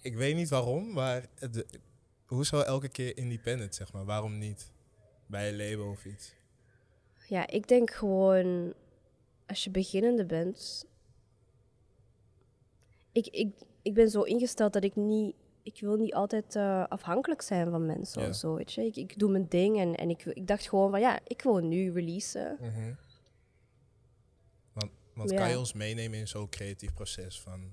[0.00, 1.66] Ik weet niet waarom, maar het,
[2.30, 4.04] hoezo elke keer independent, zeg maar?
[4.04, 4.72] Waarom niet
[5.26, 6.34] bij een label of iets?
[7.28, 8.74] Ja, ik denk gewoon,
[9.46, 10.84] als je beginnende bent.
[13.12, 15.34] Ik, ik, ik ben zo ingesteld dat ik niet.
[15.62, 18.28] Ik wil niet altijd eh, afhankelijk zijn van mensen Ja.
[18.28, 18.54] of zo.
[18.54, 18.84] Weet je?
[18.86, 21.58] Ik, ik doe mijn ding en, en ik, ik dacht gewoon van ja, ik wil
[21.58, 22.56] nu releasen.
[22.60, 22.94] Mhm.
[24.72, 25.36] Want, want Ja.
[25.36, 27.72] kan je ons meenemen in zo'n creatief proces van,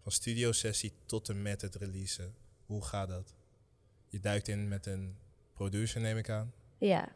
[0.00, 2.34] van studiosessie tot en met het releasen?
[2.66, 3.34] Hoe gaat dat?
[4.08, 5.16] Je duikt in met een
[5.52, 6.52] producer, neem ik aan.
[6.78, 7.08] Ja.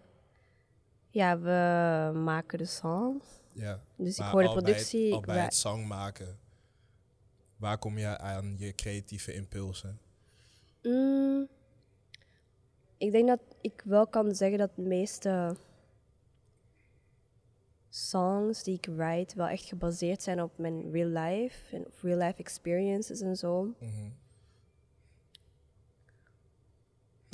[1.11, 3.23] Ja, we maken de song.
[3.53, 3.83] Ja.
[3.97, 5.05] Dus ik Maar hoor de al bij productie.
[5.05, 6.39] het, al bij het zang maken,
[7.57, 10.01] waar kom je aan je creatieve impulsen?
[10.83, 11.49] Mm,
[12.97, 15.57] ik denk dat ik wel kan zeggen dat de meeste
[17.89, 22.39] songs die ik write wel echt gebaseerd zijn op mijn real life en real life
[22.39, 23.75] experiences en zo.
[23.81, 24.09] Mhm.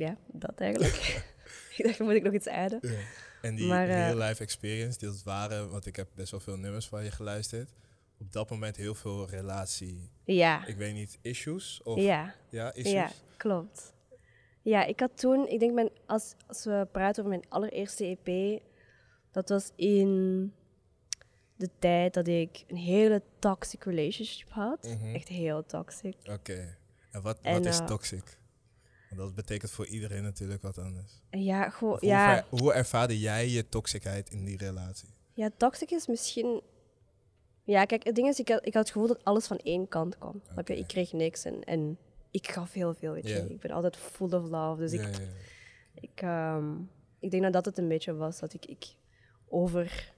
[0.00, 0.94] Ja, dat eigenlijk.
[1.76, 2.80] ik dacht, moet ik nog iets aarden?
[3.42, 6.40] En die Maar, eh, real life experience, die dat waren, want ik heb best wel
[6.40, 7.72] veel nummers van je geluisterd.
[8.18, 11.80] Op dat moment heel veel relatie, Ja, ik weet niet, issues?
[11.82, 12.92] Of, ja, ja issues?
[12.92, 13.92] ja, klopt.
[14.62, 18.60] Ja, ik had toen, ik denk, mijn, als, als we praten over mijn allereerste EP,
[19.30, 20.52] dat was in
[21.56, 24.82] de tijd dat ik een hele toxic relationship had.
[24.82, 25.14] Mhm.
[25.14, 26.16] Echt heel toxic.
[26.30, 26.76] Oké.
[27.10, 28.37] En wat, En, wat is eh, toxic?
[29.16, 31.12] Dat betekent voor iedereen natuurlijk wat anders.
[31.30, 35.08] Ja, gewoon, hoe, ja, ver- hoe ervaarde jij je toxicheid in die relatie?
[35.32, 36.62] ja, toxic is misschien...
[37.64, 39.88] Ja, kijk, het ding is, ik had, ik had het gevoel dat alles van één
[39.88, 40.42] kant kwam.
[40.54, 40.60] Je?
[40.60, 40.72] Oké.
[40.72, 41.98] Ik kreeg niks en, en
[42.30, 43.46] ik gaf heel veel, weet je.
[43.50, 45.28] Ik ben altijd full of love, dus ja, ik, ja, ja.
[46.00, 46.74] ik, ehm,
[47.18, 48.86] ik denk dat dat het een beetje was, dat ik, ik
[49.48, 50.12] over,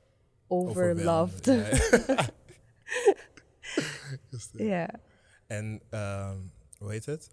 [0.47, 1.47] overloved.
[4.53, 4.91] Ja.
[5.47, 6.37] En ehm,
[6.79, 7.29] hoe heet het?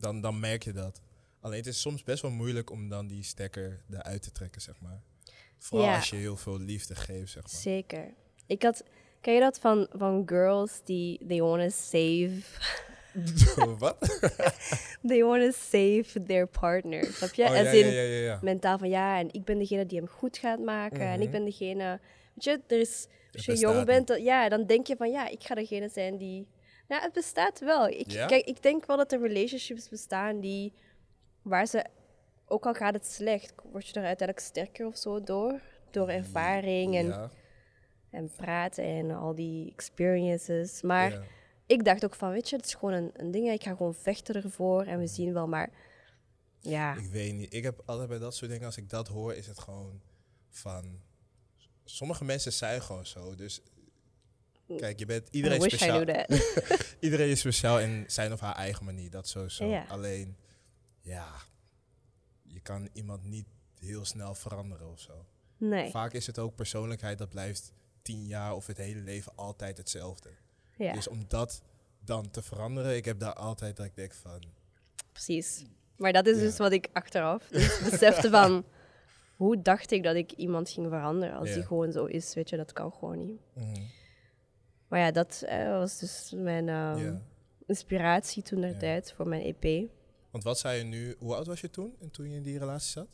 [0.00, 1.00] Dan, dan merk je dat.
[1.40, 4.80] Alleen het is soms best wel moeilijk om dan die stekker eruit te trekken, zeg
[4.80, 5.02] maar.
[5.58, 5.96] Vooral Ja.
[5.96, 7.60] als je heel veel liefde geeft, zeg maar.
[7.60, 8.14] Zeker.
[8.46, 8.84] Ik had,
[9.20, 12.40] ken je dat van, van girls die they want to save,
[13.78, 13.96] Wat?
[15.08, 17.42] they want to save their partner, snap je?
[17.42, 17.86] Oh, As ja, in,
[18.22, 21.00] ja, mentaal van ja, en ik ben degene die hem goed gaat maken.
[21.00, 21.30] En ik Mhm.
[21.30, 22.00] ben degene,
[22.34, 25.28] weet je, er is, als je jong bent, dan, ja, dan denk je van ja,
[25.28, 26.46] ik ga degene zijn die,
[26.90, 27.88] nou, het bestaat wel.
[27.88, 28.26] Ik, Ja?
[28.26, 30.72] Kijk, ik denk wel dat er relationships bestaan die,
[31.42, 31.84] waar ze,
[32.46, 36.96] ook al gaat het slecht, word je er uiteindelijk sterker of zo door, door ervaring
[36.96, 37.30] en Ja,
[38.10, 40.82] en praten en al die experiences.
[40.82, 41.22] Maar ja.
[41.66, 43.50] ik dacht ook van, weet je, het is gewoon een, een ding.
[43.50, 45.46] Ik ga gewoon vechten ervoor en we zien wel.
[45.46, 45.70] Maar
[46.58, 47.54] ja, Ik weet niet.
[47.54, 50.00] Ik heb altijd bij dat soort dingen, als ik dat hoor, is het gewoon
[50.48, 51.00] van...
[51.84, 53.62] Sommige mensen zijn gewoon zo, dus...
[54.76, 56.00] Kijk, je bent iedereen speciaal.
[57.00, 59.64] Iedereen is speciaal in zijn of haar eigen manier, dat sowieso.
[59.70, 59.84] Ja.
[59.88, 60.36] Alleen,
[61.00, 61.26] ja,
[62.42, 63.46] je kan iemand niet
[63.78, 65.24] heel snel veranderen of zo.
[65.56, 69.76] nee, Vaak is het ook persoonlijkheid dat blijft tien jaar of het hele leven altijd
[69.76, 70.30] hetzelfde.
[70.76, 71.62] ja, Dus om dat
[72.04, 74.42] dan te veranderen, ik heb daar altijd dat ik denk van,
[75.12, 75.64] precies.
[75.96, 76.42] Maar dat is Ja.
[76.42, 78.64] dus wat ik achteraf dus besefte van...
[79.36, 82.34] Hoe dacht ik dat ik iemand ging veranderen als die gewoon zo is?
[82.34, 83.40] Weet je, dat kan gewoon niet.
[83.54, 83.80] mhm,
[84.90, 87.16] Maar ja, dat eh, was dus mijn ehm,
[87.66, 88.78] inspiratie toen der Ja.
[88.78, 89.88] tijd voor mijn EP.
[90.30, 92.58] Want wat zei je nu, hoe oud was je toen, en toen je in die
[92.58, 93.08] relatie zat?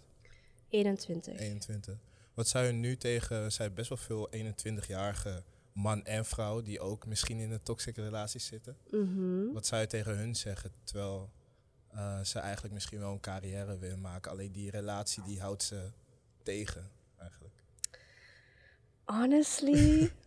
[0.69, 1.39] 21.
[1.41, 1.99] 21.
[2.35, 7.07] Wat zou je nu tegen, zijn best wel veel 21-jarige man en vrouw die ook
[7.07, 8.77] misschien in een toxische relatie zitten.
[8.91, 9.53] Mhm.
[9.53, 11.31] Wat zou je tegen hun zeggen, terwijl
[11.93, 14.31] eh, ze eigenlijk misschien wel een carrière willen maken.
[14.31, 15.91] Alleen die relatie die houdt ze
[16.43, 17.55] tegen, eigenlijk.
[19.05, 20.11] Honestly,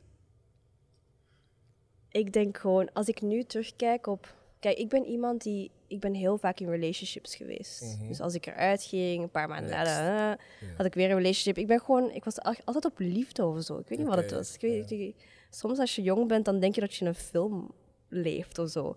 [2.12, 4.36] ik denk gewoon, als ik nu terugkijk op...
[4.60, 5.72] Kijk, ik ben iemand die...
[5.88, 7.82] Ik ben heel vaak in relationships geweest.
[8.00, 8.08] Mhm.
[8.08, 10.39] Dus als ik eruit ging, een paar maanden later,
[10.78, 11.58] had ik weer een relationship.
[11.58, 12.12] Ik ben gewoon...
[12.12, 13.78] Ik was al- altijd op liefde of zo.
[13.78, 14.54] Ik weet niet wat het was.
[14.60, 15.13] Ik weet,
[15.50, 17.72] soms als je jong bent, dan denk je dat je in een film
[18.10, 18.95] leeft of zo.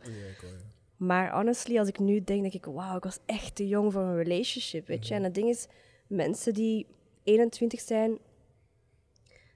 [0.97, 4.03] Maar honestly, als ik nu denk, denk ik, wauw, ik was echt te jong voor
[4.03, 5.09] een relationship, weet Mhm.
[5.09, 5.15] je.
[5.15, 5.67] En het ding is,
[6.07, 6.87] mensen die
[7.23, 8.19] 21 zijn,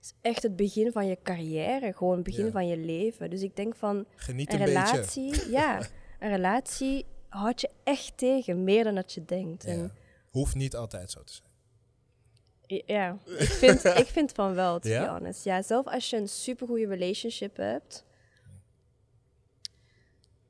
[0.07, 2.51] is echt het begin van je carrière, gewoon het begin Ja.
[2.51, 3.31] van je leven.
[3.31, 4.83] Dus ik denk van, Geniet een een, beetje.
[4.93, 5.79] relatie, ja,
[6.21, 9.63] een relatie houdt je echt tegen, meer dan dat je denkt.
[9.63, 9.69] Ja.
[9.71, 9.93] En
[10.31, 11.49] Hoeft niet altijd zo te zijn.
[12.87, 15.05] Ja, ik vind, ik vind van wel, to Ja?
[15.05, 15.45] be honest.
[15.45, 18.05] Ja, zelf als je een supergoeie relationship hebt,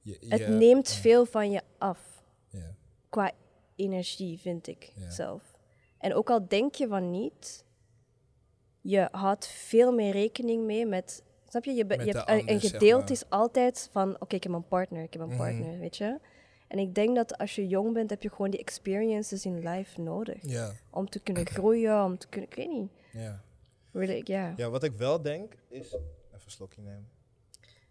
[0.03, 2.25] Je, het neemt veel van je af.
[2.49, 2.75] ja.
[3.09, 3.31] Qua
[3.77, 5.43] energie, vind ik zelf.
[5.99, 7.65] En ook al denk je van niet,
[8.91, 11.23] je houdt veel meer rekening mee met...
[11.49, 11.73] Snap je?
[11.73, 13.13] Je, be- je hebt een, ander, een zeg gedeelte maar.
[13.13, 15.37] is altijd van, oké, ik heb een partner, ik heb een Mhm.
[15.37, 16.19] partner, weet je?
[16.69, 20.01] En ik denk dat als je jong bent, heb je gewoon die experiences in life
[20.01, 20.39] nodig.
[20.41, 22.51] Ja, Om te kunnen groeien, om te kunnen...
[22.51, 22.91] Ik weet niet.
[23.13, 23.45] ja.
[23.93, 24.53] Really, ja.
[24.57, 25.87] ja, wat ik wel denk is...
[25.87, 26.01] Even
[26.45, 27.09] een slokje nemen.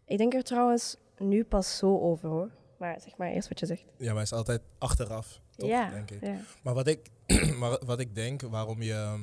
[0.05, 2.49] Ik denk er trouwens nu pas zo over hoor.
[2.77, 3.83] Maar zeg maar eerst wat je zegt.
[3.97, 5.69] Ja, maar het is altijd achteraf, toch?
[5.69, 6.21] ja, Denk ik.
[6.25, 6.37] ja.
[6.63, 7.09] Maar wat ik,
[7.59, 9.21] maar wat ik denk, waarom je ehm,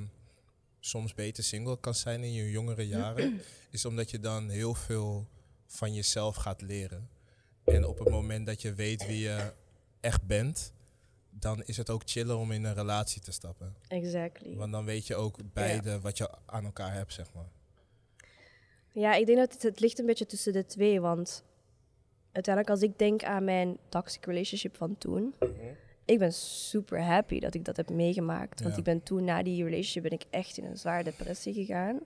[0.84, 3.40] soms beter single kan zijn in je jongere jaren,
[3.70, 5.26] is omdat je dan heel veel
[5.66, 7.08] van jezelf gaat leren.
[7.64, 9.52] En op het moment dat je weet wie je
[10.00, 10.72] echt bent,
[11.30, 13.74] dan is het ook chiller om in een relatie te stappen.
[13.88, 14.56] Exactly.
[14.56, 17.50] Want dan weet je ook beide wat je aan elkaar hebt, zeg maar.
[18.92, 21.00] Ja, ik denk dat het, het ligt een beetje tussen de twee.
[21.00, 21.44] Want
[22.32, 25.34] uiteindelijk als ik denk aan mijn toxic relationship van toen.
[26.04, 28.60] Ik ben super happy dat ik dat heb meegemaakt.
[28.60, 28.78] Want Ja.
[28.78, 32.00] ik ben toen, na die relationship, ben ik echt in een zware depressie gegaan.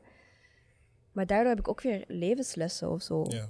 [1.12, 3.48] Maar daardoor heb ik ook weer levenslessen of zo Ja.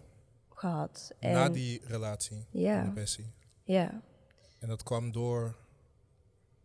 [0.50, 1.12] gehad.
[1.18, 2.80] En, Na die relatie, Ja.
[2.80, 3.26] de depressie.
[3.64, 4.02] ja.
[4.58, 5.56] En dat kwam door...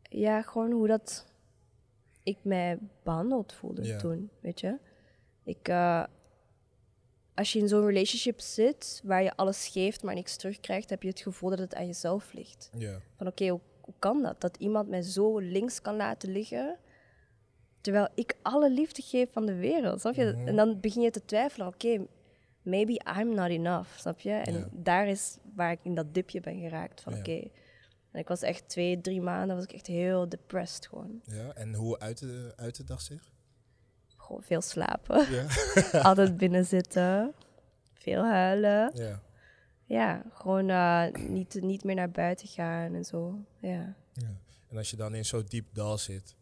[0.01, 1.25] ja, gewoon hoe dat
[2.23, 3.97] ik mij behandeld voelde Ja.
[3.97, 4.77] toen, weet je.
[5.43, 6.03] Ik, eh,
[7.35, 11.09] als je in zo'n relationship zit waar je alles geeft, maar niks terugkrijgt, heb je
[11.09, 12.69] het gevoel dat het aan jezelf ligt.
[12.77, 12.99] Ja.
[13.17, 13.59] Van oké,
[13.91, 14.41] hoe kan dat?
[14.41, 16.77] Dat iemand mij zo links kan laten liggen,
[17.81, 20.33] terwijl ik alle liefde geef van de wereld, snap je?
[20.37, 20.47] Mhm.
[20.47, 22.05] En dan begin je te twijfelen, oké,
[22.61, 24.31] maybe I'm not enough, snap je?
[24.33, 24.67] En Ja.
[24.71, 27.19] daar is waar ik in dat dipje ben geraakt, van Ja.
[27.19, 27.47] oké.
[28.11, 31.21] En ik was echt twee, drie maanden, was ik echt heel depressed gewoon.
[31.25, 33.31] Ja, en hoe uitte, uitte dag zich?
[34.17, 35.45] Gewoon veel slapen, Ja.
[36.09, 37.33] altijd binnen zitten,
[37.93, 38.91] veel huilen.
[38.93, 39.21] ja.
[39.91, 43.39] Ja, gewoon eh, niet, niet meer naar buiten gaan en zo.
[43.59, 43.95] Ja.
[44.13, 44.29] ja.
[44.69, 46.35] En als je dan in zo'n diep dal zit,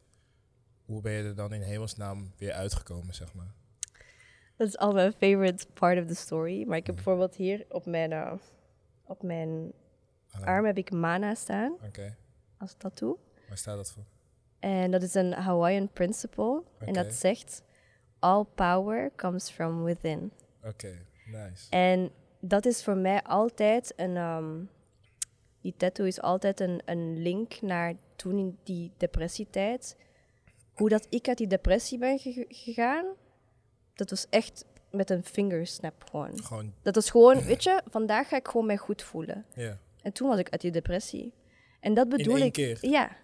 [0.86, 3.54] hoe ben je er dan in hemelsnaam weer uitgekomen, zeg maar?
[4.56, 6.68] Dat is al mijn favorite part of the story.
[6.68, 8.34] Maar ik heb bijvoorbeeld hier op mijn, eh,
[9.06, 9.72] op mijn
[10.32, 12.16] Ah, arm heb ik mana staan Oké,
[12.58, 13.20] als tattoo.
[13.48, 14.04] waar staat dat voor?
[14.60, 16.64] En dat is een Hawaiian principle.
[16.80, 17.64] En dat zegt,
[18.20, 20.32] all power comes from within.
[20.64, 21.70] Oké, nice.
[21.70, 24.17] En dat is voor mij altijd een...
[24.17, 24.56] ehm,
[25.62, 29.95] die tattoo is altijd een, een link naar toen in die depressietijd.
[30.73, 33.06] Hoe dat ik uit die depressie ben ge- gegaan,
[33.93, 36.43] dat was echt met een fingersnap gewoon.
[36.43, 39.45] Gewoon, Dat was gewoon, weet je, vandaag ga ik gewoon mij goed voelen.
[40.02, 41.34] En toen was ik uit die depressie.
[41.80, 42.54] En dat bedoel één ik.
[42.54, 42.78] keer?
[42.82, 43.17] Ja,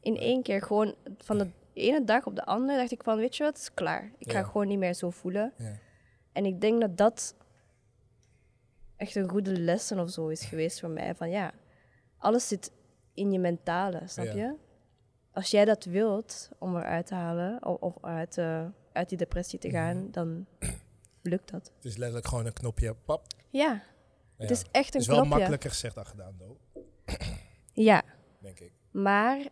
[0.00, 0.62] in één keer.
[0.62, 3.62] Gewoon van de ene dag op de andere dacht ik van, weet je wat, het
[3.62, 4.12] is klaar.
[4.18, 5.52] Ik ga gewoon niet meer zo voelen.
[6.32, 7.34] En ik denk dat dat
[8.96, 11.14] echt een goede lessen of zo is geweest voor mij.
[11.14, 11.52] Van ja,
[12.18, 12.72] alles zit
[13.14, 14.32] in je mentale, snap Ja.
[14.34, 14.54] je?
[15.32, 18.38] Als jij dat wilt om eruit te halen of, of uit,
[18.92, 20.10] uit die depressie te gaan, Mhm.
[20.10, 20.46] dan
[21.22, 21.72] lukt dat.
[21.76, 23.26] Het is letterlijk gewoon een knopje, pap.
[23.50, 23.82] Ja,
[24.36, 25.34] het is echt Het een is wel knopje.
[25.36, 26.58] makkelijker gezegd dan gedaan, though,
[27.88, 28.02] Ja,
[28.40, 28.72] denk ik.
[28.90, 29.46] maar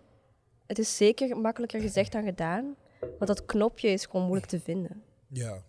[0.66, 2.76] het is zeker makkelijker gezegd dan gedaan.
[3.00, 5.02] Want dat knopje is gewoon moeilijk te vinden.
[5.28, 5.62] Ja.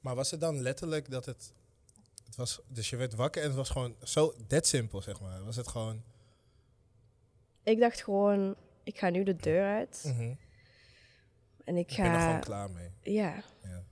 [0.00, 1.52] Maar was het dan letterlijk dat het...
[2.36, 5.44] het was, dus je werd wakker en het was gewoon zo that simpel, zeg maar.
[5.44, 6.02] Was het gewoon...
[7.62, 10.02] Ik dacht gewoon, ik ga nu de deur uit.
[10.06, 10.34] mhm,
[11.64, 12.38] En ik Ik ben er gewoon ga...
[12.38, 12.90] klaar mee.
[13.00, 13.84] Ja, Ja,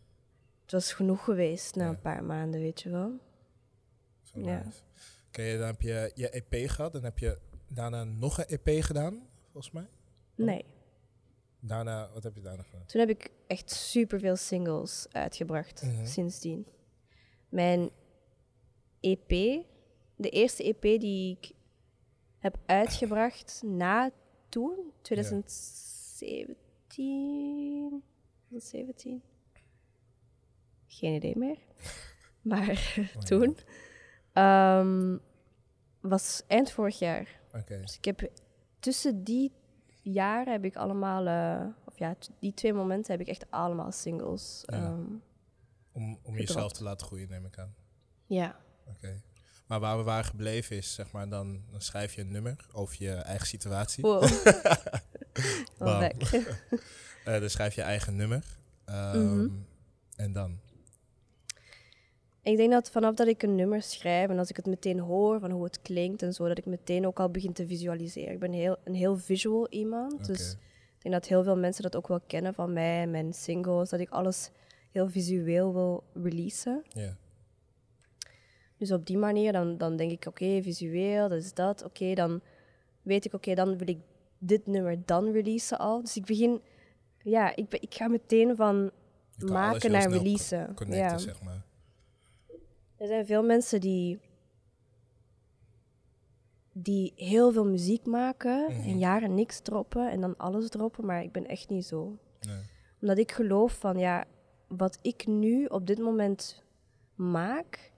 [0.62, 1.88] het was genoeg geweest na Ja.
[1.90, 3.18] een paar maanden, weet je wel.
[4.22, 4.62] zo Ja.
[4.64, 4.78] nice.
[5.28, 6.92] Oké, dan heb je je EP gehad.
[6.92, 9.88] Dan heb je daarna nog een EP gedaan, volgens mij.
[10.34, 10.64] Nee.
[11.60, 12.86] Daarna, wat heb je daarna gedaan?
[12.86, 16.06] Toen heb ik echt superveel singles uitgebracht Mhm.
[16.06, 16.66] sindsdien.
[17.48, 17.90] Mijn
[19.02, 19.28] EP,
[20.16, 21.52] de eerste EP die ik
[22.38, 24.10] heb uitgebracht na
[24.48, 26.56] toen, 2017.
[26.86, 29.22] 2017?
[30.86, 31.58] Geen idee meer.
[32.42, 33.56] Maar Oh, toen
[34.32, 35.16] ehm,
[36.00, 37.40] was eind vorig jaar.
[37.66, 38.30] Dus ik heb
[38.78, 39.52] tussen die
[40.02, 44.62] jaren heb ik allemaal, eh, of ja, die twee momenten heb ik echt allemaal singles.
[44.66, 44.74] Ja.
[44.76, 45.04] ehm,
[45.92, 47.74] om, om jezelf te laten groeien, neem ik aan.
[48.26, 48.60] ja.
[48.86, 49.20] Oké.
[49.66, 52.96] Maar waar we waren gebleven is, zeg maar, dan, dan schrijf je een nummer over
[52.98, 54.02] je eigen situatie.
[54.02, 54.24] Wow.
[55.78, 56.34] Weg.
[57.24, 58.44] Eh, dan schrijf je eigen nummer.
[58.84, 59.48] Ehm, Mhm.
[60.16, 60.58] En dan?
[62.42, 65.40] ik denk dat vanaf dat ik een nummer schrijf en als ik het meteen hoor
[65.40, 68.32] van hoe het klinkt en zo, dat ik meteen ook al begin te visualiseren.
[68.32, 70.26] Ik ben heel, een heel visual iemand.
[70.26, 70.52] Dus
[70.96, 73.88] ik denk dat heel veel mensen dat ook wel kennen van mij en mijn singles,
[73.90, 74.50] dat ik alles
[74.90, 76.82] heel visueel wil releasen.
[76.88, 77.16] Ja.
[78.82, 81.84] Dus op die manier, dan, dan denk ik, oké, visueel, dat is dat.
[81.84, 82.40] Oké, dan
[83.02, 83.98] weet ik, oké, dan wil ik
[84.38, 86.00] dit nummer dan releasen al.
[86.00, 86.60] Dus ik begin,
[87.18, 88.90] ja, ik, ik ga meteen van
[89.38, 90.66] maken naar releasen.
[90.66, 91.18] co- Connecten, ja.
[91.18, 91.64] zeg maar.
[92.96, 94.20] Er zijn veel mensen die,
[96.72, 98.88] die heel veel muziek maken Mhm.
[98.88, 102.18] en jaren niks droppen en dan alles droppen, maar ik ben echt niet zo.
[102.40, 102.56] Nee.
[103.00, 104.24] Omdat ik geloof van, ja,
[104.68, 106.62] wat ik nu op dit moment
[107.14, 107.91] maak,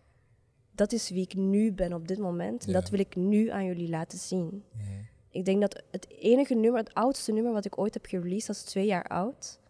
[0.74, 2.64] dat is wie ik nu ben op dit moment.
[2.66, 2.80] En Ja.
[2.80, 4.64] dat wil ik nu aan jullie laten zien.
[5.30, 8.56] Ik denk dat het enige nummer, het oudste nummer wat ik ooit heb gereleased, dat
[8.56, 9.60] is twee jaar oud.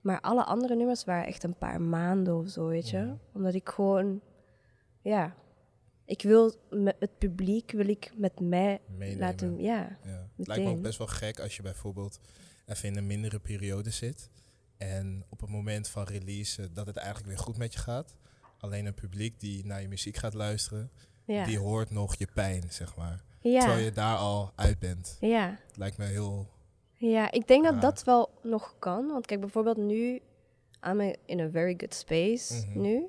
[0.00, 3.14] Maar alle andere nummers waren echt een paar maanden of zo, weet je.
[3.32, 4.20] Omdat ik gewoon,
[5.00, 5.34] ja,
[6.04, 9.18] ik wil met het publiek wil ik met mij Meenemen.
[9.18, 9.98] laten, ja.
[10.04, 10.28] Ja.
[10.36, 12.20] Het lijkt me ook best wel gek als je bijvoorbeeld
[12.66, 14.30] even in een mindere periode zit.
[14.76, 18.16] En op het moment van release dat het eigenlijk weer goed met je gaat.
[18.64, 20.90] Alleen een publiek die naar je muziek gaat luisteren,
[21.24, 23.22] Ja, die hoort nog je pijn, zeg maar.
[23.40, 23.60] ja.
[23.60, 25.16] Terwijl je daar al uit bent.
[25.20, 25.58] ja.
[25.66, 26.46] Het lijkt me heel...
[26.96, 29.06] Ja, ik denk dat dat wel nog kan.
[29.06, 30.20] Want kijk, bijvoorbeeld nu,
[30.86, 32.80] I'm in a very good space Mhm.
[32.80, 33.06] nu.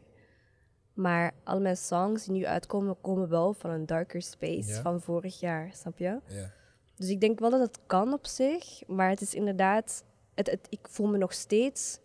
[0.93, 4.81] Maar al mijn songs die nu uitkomen, komen wel van een darker space Ja.
[4.81, 6.19] van vorig jaar, snap je?
[6.27, 6.51] Ja.
[6.95, 10.67] Dus ik denk wel dat het kan op zich, maar het is inderdaad, het, het,
[10.69, 11.99] ik voel me nog steeds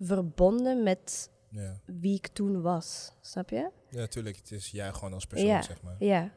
[0.00, 1.80] verbonden met Ja.
[1.84, 3.70] wie ik toen was, snap je?
[3.90, 4.36] ja, natuurlijk.
[4.36, 5.62] Het is jij gewoon als persoon, Ja.
[5.62, 5.96] zeg maar.
[5.98, 6.32] Ja.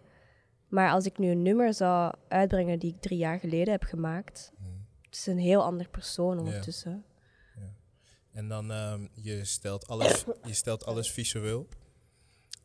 [0.68, 4.52] Maar als ik nu een nummer zou uitbrengen die ik drie jaar geleden heb gemaakt,
[4.58, 4.70] Mhm.
[5.02, 7.06] het is een heel ander persoon ondertussen.
[8.32, 11.68] En dan ehm, je stelt alles, je stelt alles visueel.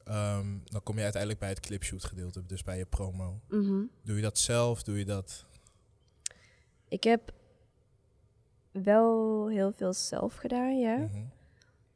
[0.04, 3.40] Ehm, dan kom je uiteindelijk bij het clipshoot gedeelte, dus bij je promo.
[3.48, 3.82] Mhm.
[4.04, 4.82] Doe je dat zelf?
[4.82, 5.46] Doe je dat?
[6.88, 7.32] Ik heb
[8.70, 10.96] wel heel veel zelf gedaan, ja.
[10.96, 11.24] Mhm.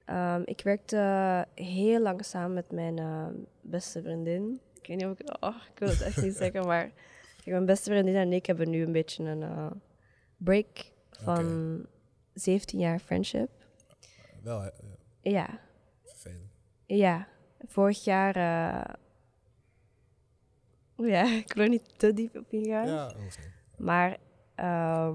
[0.06, 0.96] Ehm, ik werkte
[1.54, 3.26] heel lang samen met mijn eh,
[3.60, 4.60] beste vriendin.
[4.80, 5.36] Ik weet niet of ik...
[5.44, 6.90] Oh, ik wil het echt niet zeggen, maar...
[7.36, 9.70] Kijk, mijn beste vriendin en ik hebben nu een beetje een eh,
[10.36, 11.86] break van
[12.34, 13.50] 17 jaar friendship.
[14.42, 14.70] Wel
[15.20, 15.60] Ja,
[16.04, 16.50] vervelend.
[16.86, 17.28] ja.
[17.66, 18.36] Vorig jaar...
[18.36, 18.94] eh,
[21.14, 22.86] ja, ik wil er niet te diep op ingaan.
[22.88, 23.50] Ja, hoeft niet.
[23.78, 24.16] Maar
[24.54, 25.14] ehm,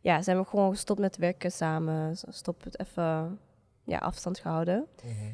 [0.00, 2.16] ja, zijn we gewoon gestopt met werken samen.
[2.28, 3.38] Stop het even
[3.84, 4.86] ja, afstand gehouden.
[5.02, 5.30] Mhm.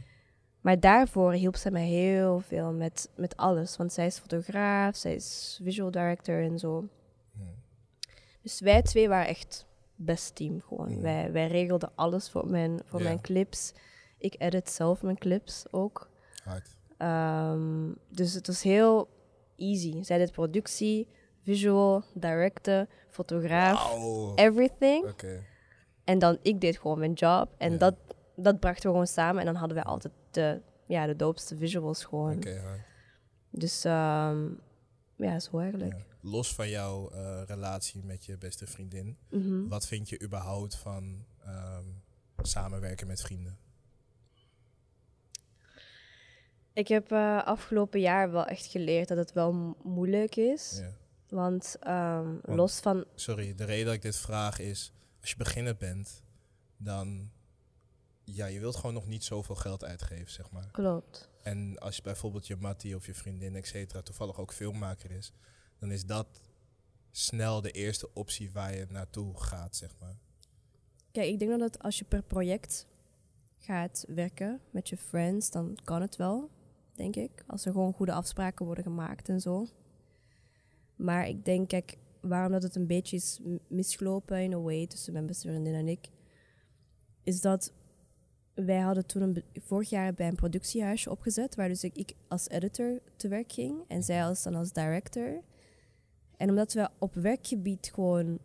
[0.61, 3.77] Maar daarvoor hielp zij mij heel veel met, met alles.
[3.77, 6.89] Want zij is fotograaf, zij is visual director en zo.
[7.33, 7.45] Mhm.
[8.43, 10.91] Dus wij twee waren echt best team gewoon.
[10.93, 11.01] Mhm.
[11.01, 13.73] Wij, wij regelden alles voor, mijn, voor mijn clips.
[14.19, 16.11] Ik edit zelf mijn clips ook.
[16.97, 19.09] Ehm, dus het was heel
[19.57, 20.03] easy.
[20.03, 21.09] Zij deed productie,
[21.43, 23.95] visual, directen, fotograaf,
[24.35, 25.09] everything.
[25.09, 25.43] Oké.
[26.05, 27.49] En dan ik deed gewoon mijn job.
[27.59, 27.95] En dat,
[28.43, 29.41] dat brachten we gewoon samen.
[29.41, 32.37] En dan hadden wij altijd de, ja, de doopste visuals gewoon.
[32.37, 32.81] Oké, hard.
[33.51, 34.49] Dus ehm,
[35.17, 35.93] ja, zo eigenlijk.
[35.93, 36.05] Ja.
[36.23, 39.69] Los van jouw eh, relatie met je beste vriendin, Mhm.
[39.69, 41.85] wat vind je überhaupt van ehm,
[42.43, 43.59] samenwerken met vrienden?
[46.73, 50.79] Ik heb eh, afgelopen jaar wel echt geleerd dat het wel mo- moeilijk is.
[50.81, 50.93] Ja.
[51.29, 53.05] Want ehm, Want- los van...
[53.15, 56.23] Sorry, de reden dat ik dit vraag is, als je beginner bent,
[56.77, 57.31] dan,
[58.35, 60.69] ja, je wilt gewoon nog niet zoveel geld uitgeven, zeg maar.
[60.71, 61.29] Klopt.
[61.43, 65.33] En als je bijvoorbeeld je mattie of je vriendin, et cetera, toevallig ook filmmaker is,
[65.79, 66.41] dan is dat
[67.11, 70.19] snel de eerste optie waar je naartoe gaat, zeg maar.
[71.13, 72.87] Kijk, ik denk dat als je per project
[73.59, 76.51] gaat werken met je friends, dan kan het wel,
[76.95, 77.45] denk ik.
[77.47, 79.67] Als er gewoon goede afspraken worden gemaakt en zo.
[80.97, 85.13] Maar ik denk, kijk, waarom dat het een beetje is misgelopen in a way tussen
[85.13, 86.09] mijn beste vriendin en ik,
[87.23, 87.73] is dat
[88.65, 92.49] wij hadden toen een, vorig jaar bij een productiehuisje opgezet, waar dus ik, ik als
[92.49, 95.43] editor te werk ging en zij als, dan als director.
[96.37, 98.39] En omdat we op werkgebied gewoon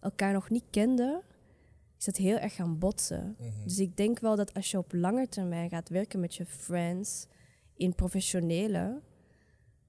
[0.00, 1.22] elkaar nog niet kenden,
[1.98, 3.36] is dat heel erg gaan botsen.
[3.38, 3.64] Mhm.
[3.64, 7.26] Dus ik denk wel dat als je op lange termijn gaat werken met je friends
[7.76, 9.00] in professionele,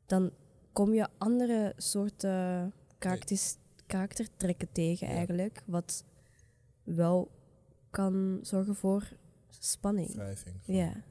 [0.05, 0.31] dan
[0.71, 3.55] kom je andere soorten karakters,
[3.87, 6.05] karaktertrekken tegen eigenlijk, wat
[6.83, 7.31] wel
[7.89, 9.11] kan zorgen voor
[9.59, 10.13] spanning.
[10.15, 10.55] Wrijving.
[10.65, 11.03] Ja,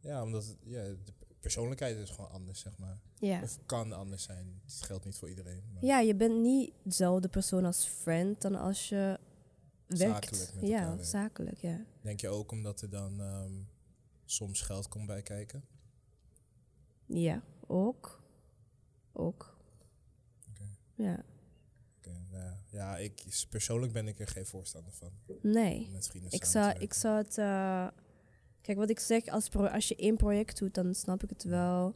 [0.00, 2.98] Ja, omdat ja, de persoonlijkheid is gewoon anders, zeg maar.
[3.18, 3.42] ja.
[3.42, 4.60] Of kan anders zijn.
[4.64, 5.62] Het geldt niet voor iedereen.
[5.72, 9.18] Maar Ja, je bent niet dezelfde persoon als friend dan als je
[9.86, 10.36] werkt.
[10.36, 11.06] Zakelijk ja, werkt.
[11.06, 11.84] zakelijk, ja.
[12.00, 13.52] Denk je ook omdat er dan ehm,
[14.24, 15.64] soms geld komt bij kijken?
[17.06, 18.22] Ja, ook.
[19.12, 19.56] Ook.
[20.94, 21.24] Ja.
[21.98, 22.56] Oké, ja.
[22.76, 25.10] Ja, ik, persoonlijk ben ik er geen voorstander van.
[25.42, 25.84] Nee.
[25.86, 27.38] om Met vrienden Ik zou, ik zou het...
[27.38, 27.88] eh,
[28.60, 31.44] kijk, wat ik zeg, als, pro- als je één project doet, dan snap ik het
[31.44, 31.94] wel.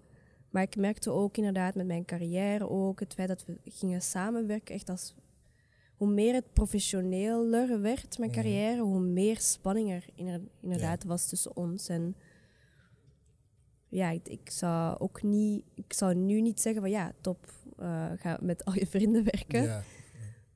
[0.50, 3.00] Maar ik merkte ook inderdaad met mijn carrière ook...
[3.00, 5.14] het feit dat we gingen samenwerken, echt als...
[5.96, 8.80] Hoe meer het professioneler werd, mijn carrière...
[8.82, 11.88] hoe meer spanning er inder- inderdaad was tussen ons.
[11.88, 12.16] En
[13.88, 15.64] ja, ik, ik zou ook niet...
[15.74, 19.62] Ik zou nu niet zeggen van ja, top, eh, ga met al je vrienden werken.
[19.62, 19.82] Ja.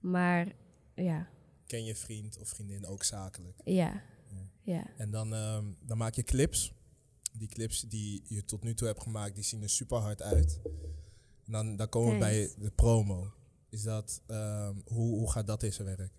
[0.04, 0.52] Maar
[0.94, 1.28] ja,
[1.66, 3.60] Ken je vriend of vriendin ook zakelijk?
[3.64, 4.02] ja,
[4.62, 4.96] ja.
[4.96, 6.72] En dan, ehm, dan maak je clips.
[7.32, 10.60] Die clips die je tot nu toe hebt gemaakt, die zien er super hard uit.
[11.44, 13.32] En dan, dan komen we bij de promo.
[13.68, 16.12] Is dat, ehm, hoe, hoe gaat dat in zijn werk?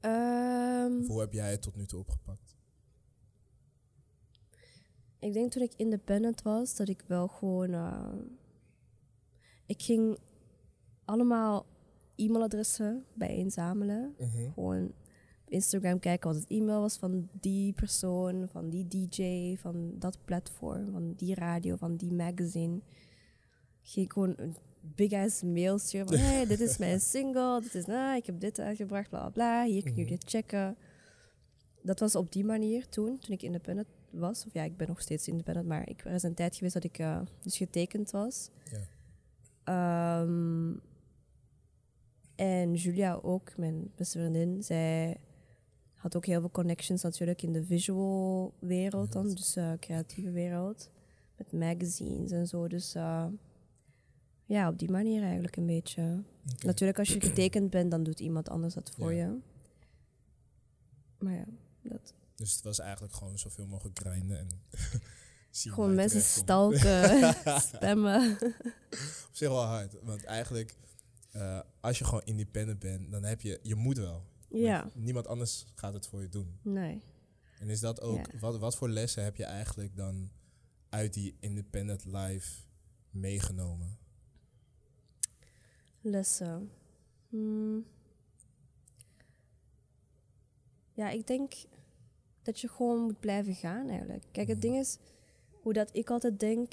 [0.00, 2.56] Ehm, hoe heb jij het tot nu toe opgepakt?
[5.20, 7.70] ik denk toen ik independent was, dat ik wel gewoon...
[9.66, 10.18] ik ging
[11.08, 11.66] allemaal
[12.16, 14.14] e-mailadressen bijeenzamelen.
[14.54, 14.84] Gewoon
[15.44, 20.18] op Instagram kijken wat het e-mail was van die persoon, van die DJ, van dat
[20.24, 22.80] platform, van die radio, van die magazine.
[23.82, 27.86] Ging gewoon een big ass mail sturen van hey, dit is mijn single, dit is,
[27.86, 30.10] nou, ik heb dit uitgebracht, bla bla bla, hier kun je Mhm.
[30.10, 30.76] dit checken.
[31.82, 34.46] Dat was op die manier toen, toen ik independent was.
[34.46, 36.84] Of ja, ik ben nog steeds independent, maar ik, er is een tijd geweest dat
[36.84, 38.50] ik eh, dus getekend was.
[38.70, 38.80] Ja.
[39.64, 40.70] Ehm,
[42.38, 45.16] en Julia ook, mijn beste vriendin, zij
[45.94, 50.90] had ook heel veel connections natuurlijk in de visual wereld dan, dus eh, creatieve wereld.
[51.36, 52.68] met magazines en zo.
[52.68, 53.26] Dus eh,
[54.44, 56.22] ja, op die manier eigenlijk een beetje.
[56.66, 59.24] Natuurlijk, als je getekend bent, dan doet iemand anders dat voor Ja.
[59.26, 59.38] je.
[61.18, 61.44] Maar ja,
[61.82, 62.14] dat.
[62.34, 64.48] Dus het was eigenlijk gewoon zoveel mogelijk grinden en
[65.50, 67.34] Gewoon mensen stalken,
[67.74, 68.36] spammen.
[68.90, 69.96] Op zich wel hard.
[70.02, 70.74] Want eigenlijk,
[71.32, 74.22] eh, als je gewoon independent bent, dan heb je, je moet wel.
[74.48, 76.58] ja, Niemand anders gaat het voor je doen.
[76.62, 77.02] nee.
[77.58, 78.38] En is dat ook, Ja.
[78.38, 80.30] wat, wat voor lessen heb je eigenlijk dan
[80.88, 82.62] uit die independent life
[83.10, 83.98] meegenomen?
[86.00, 86.70] Lessen.
[87.28, 87.86] Hmm.
[90.92, 91.52] Ja, ik denk
[92.42, 94.24] dat je gewoon moet blijven gaan eigenlijk.
[94.32, 94.98] Kijk, het ding is,
[95.50, 96.72] hoe dat ik altijd denk,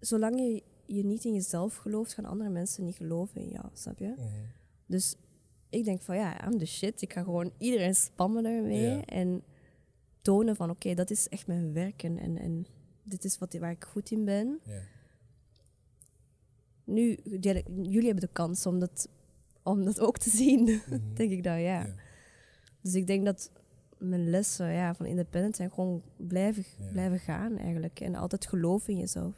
[0.00, 0.62] zolang je
[0.96, 4.14] je niet in jezelf gelooft, gaan andere mensen niet geloven in jou, snap je?
[4.86, 5.14] Dus
[5.68, 7.02] ik denk van ja, I'm the shit.
[7.02, 9.42] Ik ga gewoon iedereen spammen daarmee en
[10.22, 12.66] tonen van oké, dat is echt mijn werk en, en, en
[13.02, 14.60] dit is wat, waar ik goed in ben.
[16.84, 19.08] Nu, jullie jullie hebben de kans om dat,
[19.62, 21.00] om dat ook te zien, Mhm.
[21.14, 21.94] denk ik dan, ja.
[22.82, 23.50] Dus ik denk dat
[23.98, 28.00] mijn lessen ja, van independent zijn gewoon blijven, blijven gaan eigenlijk.
[28.00, 29.34] En altijd geloven in jezelf.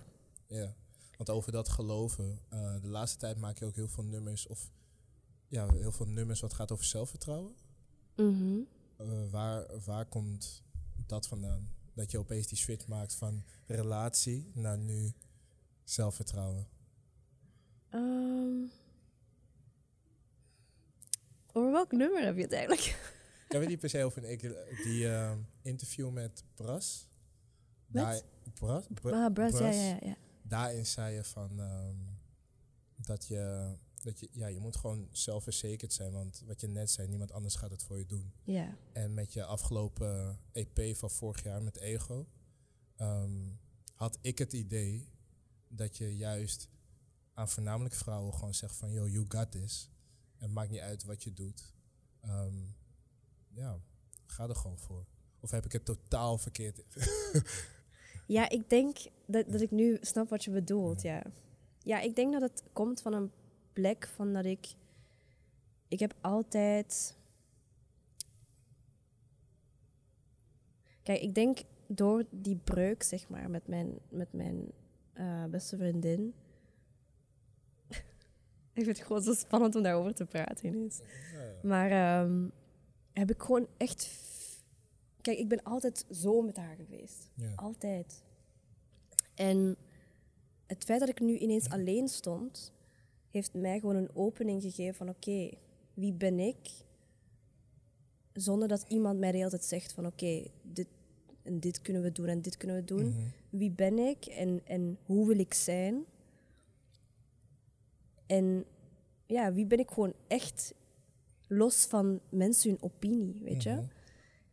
[0.46, 0.74] Ja,
[1.20, 4.70] want over dat geloven, eh, de laatste tijd maak je ook heel veel nummers of
[5.48, 7.54] ja, heel veel nummers wat gaat over zelfvertrouwen.
[8.16, 8.58] Mhm.
[8.96, 10.62] Eh, waar, waar komt
[11.06, 11.70] dat vandaan?
[11.94, 15.12] Dat je opeens die switch maakt van relatie naar nu
[15.84, 16.68] zelfvertrouwen.
[17.88, 18.62] Ehm,
[21.52, 22.80] over welk nummer heb je het eigenlijk?
[23.46, 27.08] Ik heb het niet per se over een, ik- die eh, interview met Bras.
[27.86, 28.24] Met?
[28.54, 28.84] Bras?
[28.88, 29.58] Br- ah, Bras.
[29.58, 30.16] ja, ja, ja.
[30.50, 31.96] Daarin zei je van ehm,
[32.96, 33.72] dat je,
[34.02, 36.12] dat je, ja, je moet gewoon zelfverzekerd zijn.
[36.12, 38.32] Want wat je net zei, niemand anders gaat het voor je doen.
[38.42, 42.26] Ja, En met je afgelopen EP van vorig jaar met Ego,
[42.96, 43.48] ehm,
[43.94, 45.08] had ik het idee
[45.68, 46.68] dat je juist
[47.34, 49.90] aan voornamelijk vrouwen gewoon zegt van, yo, you got this.
[50.36, 51.74] En het maakt niet uit wat je doet.
[52.20, 52.56] Ehm,
[53.48, 53.80] ja,
[54.26, 55.06] ga er gewoon voor.
[55.40, 56.82] Of heb ik het totaal verkeerd?
[58.30, 61.22] Ja, ik denk dat, dat ik nu snap wat je bedoelt, ja.
[61.82, 63.30] Ja, ik denk dat het komt van een
[63.72, 64.66] plek van dat ik...
[65.88, 67.16] Ik heb altijd...
[71.02, 74.72] Kijk, ik denk door die breuk, zeg maar, met mijn, met mijn
[75.12, 76.34] eh, beste vriendin...
[78.74, 81.00] ik vind het gewoon zo spannend om daarover te praten ineens.
[81.62, 82.48] Maar ehm,
[83.12, 84.28] heb ik gewoon echt...
[85.20, 87.30] Kijk, ik ben altijd zo met haar geweest.
[87.34, 87.52] Ja.
[87.56, 88.22] Altijd.
[89.34, 89.76] En
[90.66, 92.72] het feit dat ik nu ineens alleen stond,
[93.30, 95.50] heeft mij gewoon een opening gegeven van oké,
[95.94, 96.70] wie ben ik?
[98.32, 100.86] Zonder dat iemand mij de hele tijd zegt van oké, dit
[101.42, 103.08] en dit kunnen we doen en dit kunnen we doen.
[103.08, 103.20] Mhm.
[103.50, 106.04] Wie ben ik en, en hoe wil ik zijn?
[108.26, 108.64] En
[109.26, 110.74] ja, wie ben ik gewoon echt
[111.46, 113.70] los van mensen hun opinie, weet je?
[113.70, 113.84] Mhm.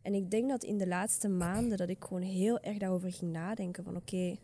[0.02, 3.32] En ik denk dat in de laatste maanden dat ik gewoon heel erg daarover ging
[3.32, 4.36] nadenken van oké,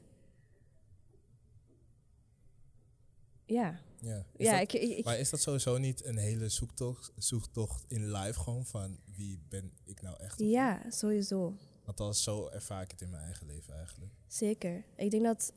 [3.47, 4.25] ja, Ja.
[4.37, 8.41] Is ja, dat- ik, maar is dat sowieso niet een hele zoektocht, zoektocht in live
[8.41, 10.39] gewoon van wie ben ik nou echt?
[10.41, 14.13] ja, sowieso, Want dat is zo ervaar ik het in mijn eigen leven eigenlijk.
[14.27, 14.85] zeker.
[14.97, 15.53] Ik denk dat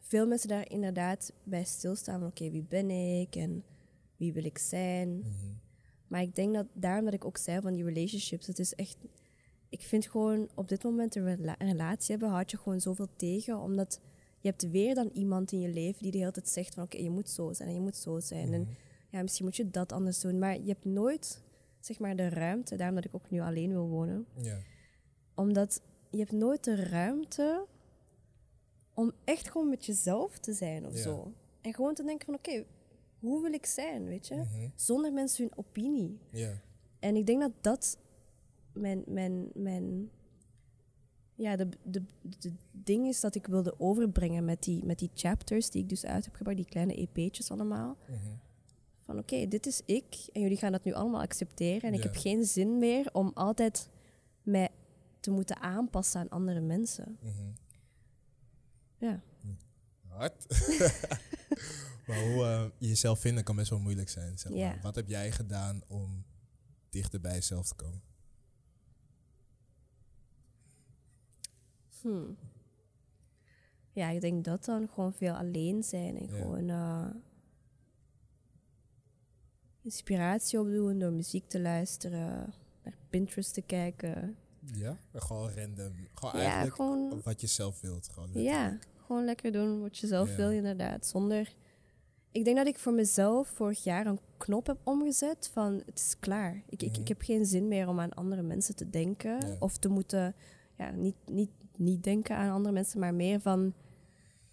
[0.00, 3.64] veel mensen daar inderdaad bij stilstaan van oké, wie ben ik en
[4.16, 5.18] wie wil ik zijn?
[5.18, 5.54] Mhm.
[6.12, 8.96] Maar ik denk dat daarom dat ik ook zei van die relationships, het is echt,
[9.68, 13.08] ik vind gewoon op dit moment een, rela- een relatie hebben, houd je gewoon zoveel
[13.16, 14.00] tegen, omdat
[14.40, 16.96] je hebt weer dan iemand in je leven die de hele tijd zegt van oké,
[16.98, 18.52] je moet zo zijn en je moet zo zijn.
[18.52, 18.70] En Mhm.
[19.10, 21.42] ja, misschien moet je dat anders doen, maar je hebt nooit,
[21.80, 24.58] zeg maar, de ruimte, daarom dat ik ook nu alleen wil wonen, Ja.
[25.34, 27.66] omdat je hebt nooit de ruimte
[28.94, 31.02] om echt gewoon met jezelf te zijn of Ja.
[31.02, 31.32] zo.
[31.60, 32.64] En gewoon te denken van oké,
[33.22, 34.34] hoe wil ik zijn, weet je?
[34.34, 34.68] Mhm.
[34.74, 36.18] Zonder mensen hun opinie.
[36.30, 36.60] Ja.
[36.98, 37.98] En ik denk dat dat
[38.72, 40.10] mijn, mijn, mijn
[41.34, 42.02] ja, de, de,
[42.38, 46.04] de ding is dat ik wilde overbrengen met die, met die chapters die ik dus
[46.04, 47.96] uit heb gebracht, die kleine EP'tjes allemaal.
[48.06, 48.18] Mhm.
[49.00, 51.82] Van oké, dit is ik en jullie gaan dat nu allemaal accepteren.
[51.82, 53.88] En ik heb geen zin meer om altijd
[54.42, 54.68] mij
[55.20, 57.18] te moeten aanpassen aan andere mensen.
[57.20, 57.50] Mhm.
[58.96, 59.22] Ja.
[60.12, 60.46] Hard.
[62.06, 64.38] maar hoe eh, jezelf vinden kan best wel moeilijk zijn.
[64.38, 64.60] Zeg maar.
[64.60, 64.78] Ja.
[64.82, 66.24] Wat heb jij gedaan om
[66.90, 68.02] dichter bij jezelf te komen?
[72.00, 72.36] Hmm.
[73.92, 77.08] Ja, ik denk dat dan gewoon veel alleen zijn en gewoon eh,
[79.82, 82.54] inspiratie opdoen door muziek te luisteren,
[82.84, 84.36] naar Pinterest te kijken,
[84.74, 84.98] Ja?
[85.14, 86.08] Gewoon random.
[86.14, 88.08] Gewoon ja, eigenlijk gewoon, wat je zelf wilt.
[88.08, 88.78] Gewoon ja.
[89.12, 90.36] Gewoon lekker doen wat je zelf Ja.
[90.36, 91.06] wil, inderdaad.
[91.06, 91.54] Zonder...
[92.30, 96.16] Ik denk dat ik voor mezelf vorig jaar een knop heb omgezet van het is
[96.20, 96.62] klaar.
[96.68, 97.00] Ik, ik, Mhm.
[97.00, 99.46] ik heb geen zin meer om aan andere mensen te denken.
[99.46, 99.56] Ja.
[99.58, 100.34] Of te moeten,
[100.78, 103.74] ja, niet, niet, niet denken aan andere mensen, maar meer van...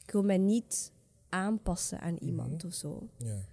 [0.05, 0.91] Ik wil mij niet
[1.30, 2.66] aanpassen aan iemand Mhm.
[2.68, 3.10] of zo.
[3.18, 3.45] Ja.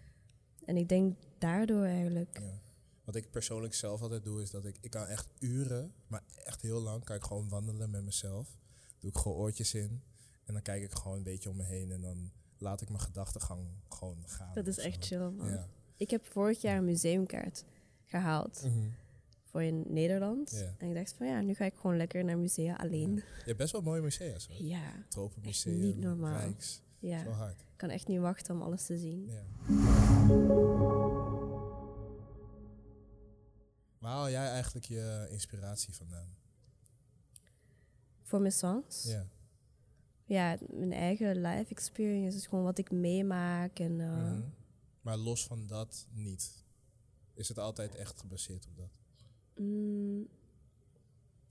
[0.64, 2.38] En ik denk daardoor eigenlijk...
[2.40, 2.60] Ja.
[3.04, 6.62] Wat ik persoonlijk zelf altijd doe, is dat ik, ik kan echt uren, maar echt
[6.62, 8.56] heel lang, kan ik gewoon wandelen met mezelf.
[8.98, 10.02] Doe ik gewoon oortjes in.
[10.46, 13.00] En dan kijk ik gewoon een beetje om me heen en dan laat ik mijn
[13.00, 14.54] gedachtegang gewoon gaan.
[14.54, 15.48] Dat is echt chill, man.
[15.48, 15.66] Ja.
[15.96, 17.64] Ik heb vorig jaar een museumkaart
[18.04, 18.88] gehaald Mhm.
[19.44, 20.50] voor in Nederland.
[20.50, 20.74] Ja.
[20.78, 23.14] En ik dacht van ja, nu ga ik gewoon lekker naar musea alleen.
[23.14, 24.38] Je hebt best wel mooie musea.
[24.38, 24.52] Zo.
[24.58, 26.38] Ja, Tropenmuseum, niet normaal.
[26.38, 26.82] Rijks.
[26.98, 27.22] ja.
[27.22, 27.60] Zo hard.
[27.60, 29.26] Ik kan echt niet wachten om alles te zien.
[29.30, 29.44] Ja.
[33.98, 36.34] Waar haal jij eigenlijk je inspiratie vandaan?
[38.22, 39.02] Voor mijn songs?
[39.04, 39.26] Ja.
[40.28, 43.78] Ja, mijn eigen life experience is gewoon wat ik meemaak.
[43.78, 44.40] En, eh, Mhm.
[45.00, 46.64] Maar los van dat niet.
[47.34, 48.90] Is het altijd echt gebaseerd op dat?
[49.54, 50.28] mm,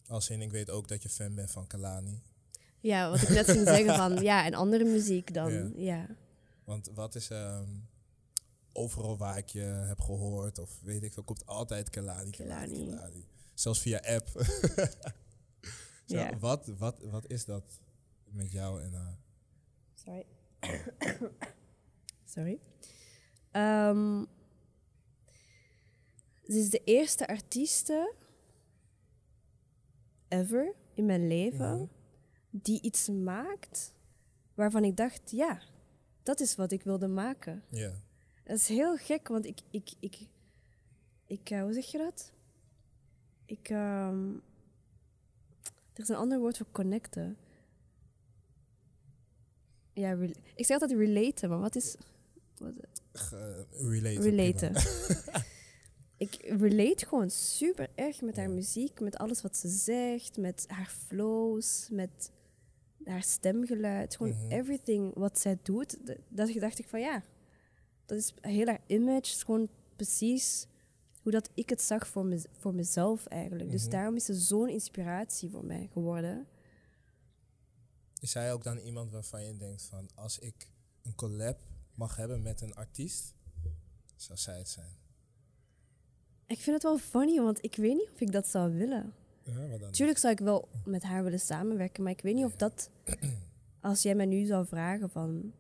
[0.08, 2.22] Als in, ik weet ook dat je fan bent van Kalani.
[2.80, 5.52] ja, wat ik net ging zeggen van ja, en andere muziek dan.
[5.54, 5.72] Ja.
[5.76, 6.16] Ja.
[6.64, 7.70] Want wat is ehm,
[8.74, 12.90] overal waar ik je heb gehoord, of weet ik veel, komt altijd Kalani, Kalani, Kalani.
[12.96, 13.26] Kalani.
[13.54, 14.28] Zelfs via app.
[16.06, 16.38] Zo, Ja.
[16.40, 17.80] wat, wat, wat is dat
[18.26, 19.18] met jou en haar?
[19.94, 20.26] Sorry.
[22.36, 22.60] Sorry.
[23.52, 24.24] Ehm,
[26.44, 28.14] ze is de eerste artieste
[30.28, 31.86] ever in mijn leven Mhm.
[32.50, 33.94] die iets maakt
[34.54, 35.62] waarvan ik dacht, ja,
[36.24, 37.64] dat is wat ik wilde maken.
[37.70, 37.92] Ja.
[38.44, 40.28] Dat is heel gek, want ik, ik, ik,
[41.26, 42.34] ik eh, hoe zeg je dat?
[43.46, 44.30] Ik, ehm,
[45.94, 47.38] er is een ander woord voor connecten.
[49.96, 50.18] Ja,
[50.56, 51.96] ik zeg altijd relaten, maar wat is...
[52.58, 52.74] Wat,
[53.14, 53.66] Ge-
[54.20, 54.74] relaten.
[56.18, 60.94] ik relate gewoon super erg met haar muziek, met alles wat ze zegt, met haar
[61.08, 62.32] flows, met
[63.04, 64.16] haar stemgeluid.
[64.16, 64.52] Gewoon Mhm.
[64.52, 65.98] everything wat zij doet.
[66.30, 67.24] Dat dacht ik van ja,
[68.06, 69.20] dat is heel haar image.
[69.22, 70.68] is gewoon precies
[71.22, 73.72] hoe dat ik het zag voor, voor mezelf eigenlijk.
[73.72, 73.92] Dus Mhm.
[73.92, 76.46] daarom is ze zo'n inspiratie voor mij geworden.
[78.26, 80.72] Is zij ook dan iemand waarvan je denkt van, als ik
[81.02, 81.58] een collab
[81.96, 83.34] mag hebben met een artiest,
[84.16, 84.98] zou zij het zijn?
[86.46, 89.14] Ik vind het wel funny, want ik weet niet of ik dat zou willen.
[89.44, 89.90] Ja?
[89.90, 92.90] Tuurlijk zou ik wel met haar willen samenwerken, maar ik weet niet of dat...
[93.80, 95.54] Als jij mij nu zou vragen van...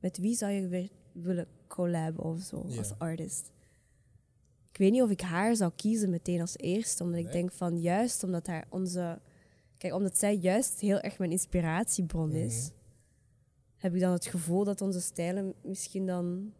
[0.00, 2.78] Met wie zou je weer willen collaben of zo, Ja.
[2.78, 3.52] als artist?
[4.70, 7.80] Ik weet niet of ik haar zou kiezen meteen als eerste, omdat ik denk van
[7.80, 9.20] juist omdat haar onze...
[9.78, 12.70] Kijk, omdat zij juist heel erg mijn inspiratiebron is,
[13.76, 16.52] heb ik dan het gevoel dat onze stijlen misschien dan...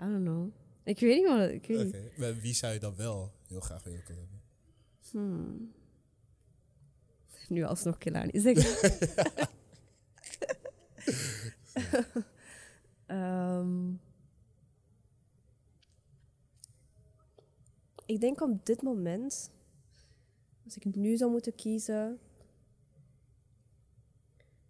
[0.00, 0.48] I don't know.
[0.84, 1.50] Ik weet niet wat...
[1.50, 2.40] Ik weet Oké, niet.
[2.40, 4.40] wie zou je dan wel heel graag willen collaben?
[5.10, 5.72] Hmm.
[7.48, 8.90] Nu alsnog Kelani zeggen.
[13.06, 13.90] Ehm,
[18.06, 19.50] ik denk op dit moment,
[20.64, 22.18] als ik nu zou moeten kiezen,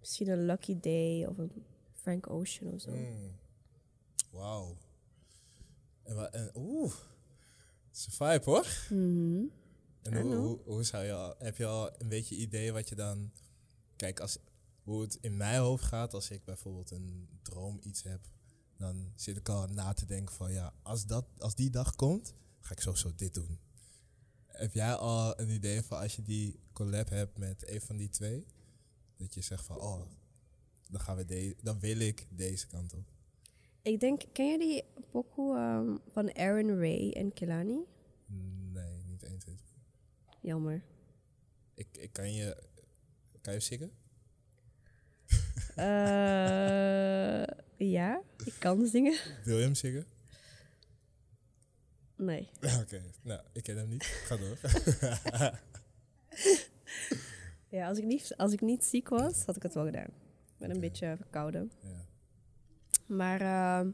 [0.03, 2.90] misschien een Lucky Day of een Frank Ocean of zo.
[2.90, 3.38] Mm.
[4.30, 4.76] Wauw.
[6.03, 6.92] En, oeh,
[7.88, 8.66] het is een vibe hoor.
[8.90, 9.44] Mhm.
[10.03, 13.32] En hoe, hoe zou je al, heb je al een beetje idee wat je dan,
[13.96, 14.38] kijk, als,
[14.82, 18.20] hoe het in mijn hoofd gaat als ik bijvoorbeeld een droom iets heb,
[18.76, 22.34] dan zit ik al na te denken van ja, als, dat, als die dag komt,
[22.61, 23.59] ga ik sowieso dit doen.
[24.46, 28.09] Heb jij al een idee van als je die collab hebt met een van die
[28.09, 28.46] twee,
[29.17, 30.03] dat je zegt van oh,
[30.89, 33.05] dan, gaan we de, dan wil ik deze kant op.
[33.83, 37.85] Ik denk, ken je die pokoe ehm, van Aaron Ray en Kelani?
[38.73, 39.67] Nee, niet 1, 2, 3.
[40.41, 40.83] Jammer.
[41.75, 42.63] Ik, ik kan je,
[43.41, 43.93] kan je zingen?
[45.77, 47.45] Eh,
[47.77, 49.19] ja, ik kan zingen.
[49.45, 50.07] Wil je hem zingen?
[52.17, 52.51] Nee.
[52.83, 54.05] Oké, nou, ik ken hem niet.
[54.05, 54.59] Ga door.
[57.73, 60.09] Ja, als ik niet, als ik niet ziek was, had ik het wel gedaan.
[60.59, 61.73] Ben een beetje verkouden.
[61.83, 62.05] ja.
[63.07, 63.91] Maar ehm,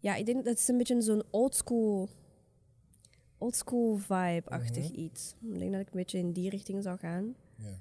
[0.00, 2.08] ja, ik denk dat het een beetje zo'n oldschool,
[3.38, 5.00] oldschool vibe-achtig Mhm.
[5.00, 5.34] iets.
[5.52, 7.34] Ik denk dat ik een beetje in die richting zou gaan.
[7.56, 7.80] ja.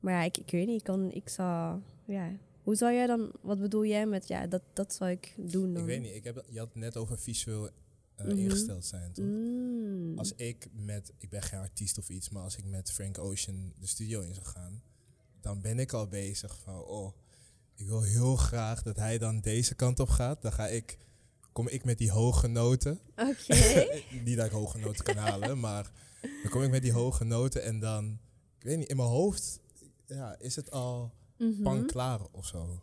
[0.00, 2.32] Maar ja, ik, ik weet niet, ik, kan, ik zou, ja.
[2.62, 5.82] Hoe zou jij dan, wat bedoel jij met, ja, dat, dat zou ik doen dan?
[5.82, 7.70] Ik weet niet, ik heb, je had het net over visueel
[8.20, 8.38] eh, Mhm.
[8.38, 9.12] ingesteld zijn.
[9.12, 9.24] Toch?
[9.24, 10.18] Mm.
[10.18, 13.72] Als ik met, ik ben geen artiest of iets, maar als ik met Frank Ocean
[13.78, 14.82] de studio in zou gaan,
[15.40, 17.14] dan ben ik al bezig van, oh,
[17.74, 20.42] ik wil heel graag dat hij dan deze kant op gaat.
[20.42, 20.98] Dan ga ik,
[21.52, 23.00] kom ik met die hoge noten.
[23.16, 23.86] Oké.
[24.24, 25.90] Niet dat ik hoge noten kan halen, maar
[26.20, 28.18] dan kom ik met die hoge noten en dan,
[28.58, 29.60] ik weet niet, in mijn hoofd
[30.06, 31.62] ja, is het al Mhm.
[31.62, 32.82] pan klaar of zo.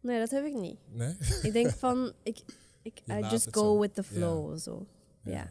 [0.00, 0.78] Nee, dat heb ik niet.
[0.88, 1.16] Nee?
[1.42, 2.38] Ik denk van, ik,
[2.82, 3.78] ik I just go zo.
[3.80, 4.58] with the flow.
[4.58, 4.86] Zo.
[5.22, 5.50] Ja.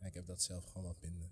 [0.00, 1.28] Ja, Ik heb dat zelf gewoon wat minder.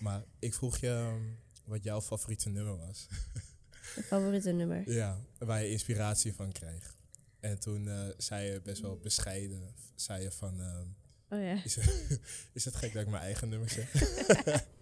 [0.00, 1.22] Maar ik vroeg je ehm,
[1.64, 3.06] wat jouw favoriete nummer was.
[3.94, 4.90] Mijn favoriete nummer.
[4.90, 6.96] Ja, waar je inspiratie van kreeg.
[7.40, 10.86] En toen eh, zei je best wel bescheiden, zei je van, ehm,
[11.30, 11.64] Oh ja.
[11.64, 12.20] is, het,
[12.52, 13.92] is het gek dat ik mijn eigen nummer zeg?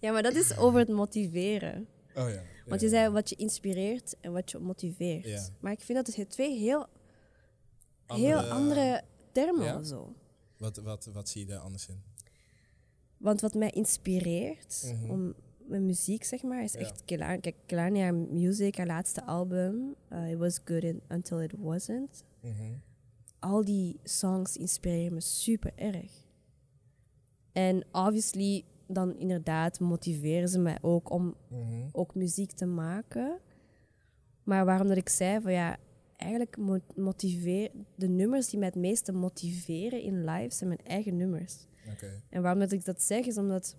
[0.00, 1.88] Ja, maar dat is over het motiveren.
[2.14, 2.42] Oh ja.
[2.66, 3.00] Want ja, je ja.
[3.00, 5.24] zei wat je inspireert en wat je motiveert.
[5.24, 5.48] Ja.
[5.60, 6.86] Maar ik vind dat het twee heel,
[8.06, 9.02] Andere- heel andere
[9.32, 9.78] termen Ja?
[9.78, 10.14] of zo.
[10.58, 12.02] Wat, wat, wat zie je daar anders in?
[13.16, 15.10] Want wat mij inspireert Mhm.
[15.10, 16.78] om mijn muziek, zeg maar, is Ja.
[16.78, 17.40] echt Kelani.
[17.40, 22.24] Kijk, Kelani, haar music, haar laatste album, uh, It Was Good in- Until It Wasn't.
[22.40, 22.72] Mhm.
[23.38, 26.12] Al die songs inspireren me super erg.
[27.52, 31.88] En obviously, dan inderdaad motiveren ze mij ook om Mhm.
[31.92, 33.38] ook muziek te maken.
[34.42, 35.76] Maar waarom dat ik zei van ja,
[36.16, 41.16] eigenlijk mo- motiveer de nummers die mij het meeste motiveren in live zijn mijn eigen
[41.16, 41.54] nummers.
[42.28, 43.76] En waarom dat ik dat zeg is omdat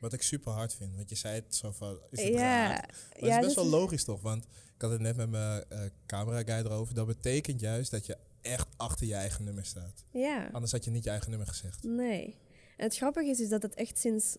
[0.00, 2.68] Wat ik super hard vind, want je zei het zo van, is het ja, raar?
[2.68, 4.20] Maar het ja, is best wel logisch toch?
[4.20, 6.94] Want ik had het net met mijn eh camera guy erover.
[6.94, 10.04] Dat betekent juist dat je echt achter je eigen nummer staat.
[10.10, 11.82] ja, Anders had je niet je eigen nummer gezegd.
[11.82, 12.36] nee.
[12.76, 14.36] En het grappige is, is dat het echt sinds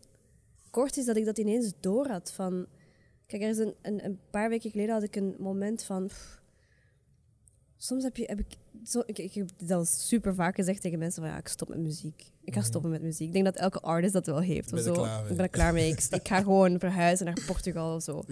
[0.70, 2.66] kort is dat ik dat ineens door had van
[3.39, 6.41] kijk, er is een, een, een paar weken geleden had ik een moment van pff,
[7.77, 11.21] soms heb je heb ik zo, ik, ik heb al super vaak gezegd tegen mensen
[11.23, 12.31] van ja, ik stop met muziek.
[12.43, 12.67] Ik ga Mhm.
[12.69, 13.27] stoppen met muziek.
[13.27, 14.69] Ik denk dat elke artist dat wel heeft.
[14.71, 15.03] Ben Of zo.
[15.21, 15.91] Ik ben er klaar mee.
[15.91, 18.23] Ik, ik ga gewoon verhuizen naar Portugal of zo.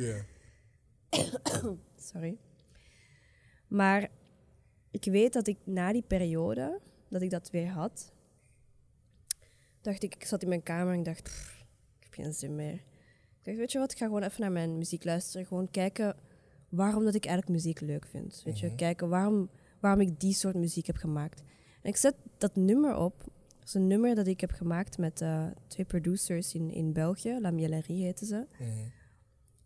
[2.12, 2.38] Sorry.
[3.68, 4.10] Maar
[4.92, 6.80] ik weet dat ik na die periode,
[7.10, 8.12] dat ik dat weer had,
[9.82, 11.66] dacht ik, ik zat in mijn kamer en ik dacht, "Pff,
[12.00, 12.82] ik heb geen zin meer.
[13.42, 15.46] Ik dacht, weet je wat, ik ga gewoon even naar mijn muziek luisteren.
[15.48, 16.16] Gewoon kijken
[16.70, 18.42] waarom dat ik eigenlijk muziek leuk vind.
[18.46, 18.76] Weet je, Mhm.
[18.76, 21.44] kijken waarom, waarom ik die soort muziek heb gemaakt.
[21.82, 23.18] En ik zet dat nummer op.
[23.60, 27.38] Dat is een nummer dat ik heb gemaakt met eh, twee producers in, in België.
[27.42, 28.46] La Miellerie heten ze.
[28.60, 28.70] Mhm.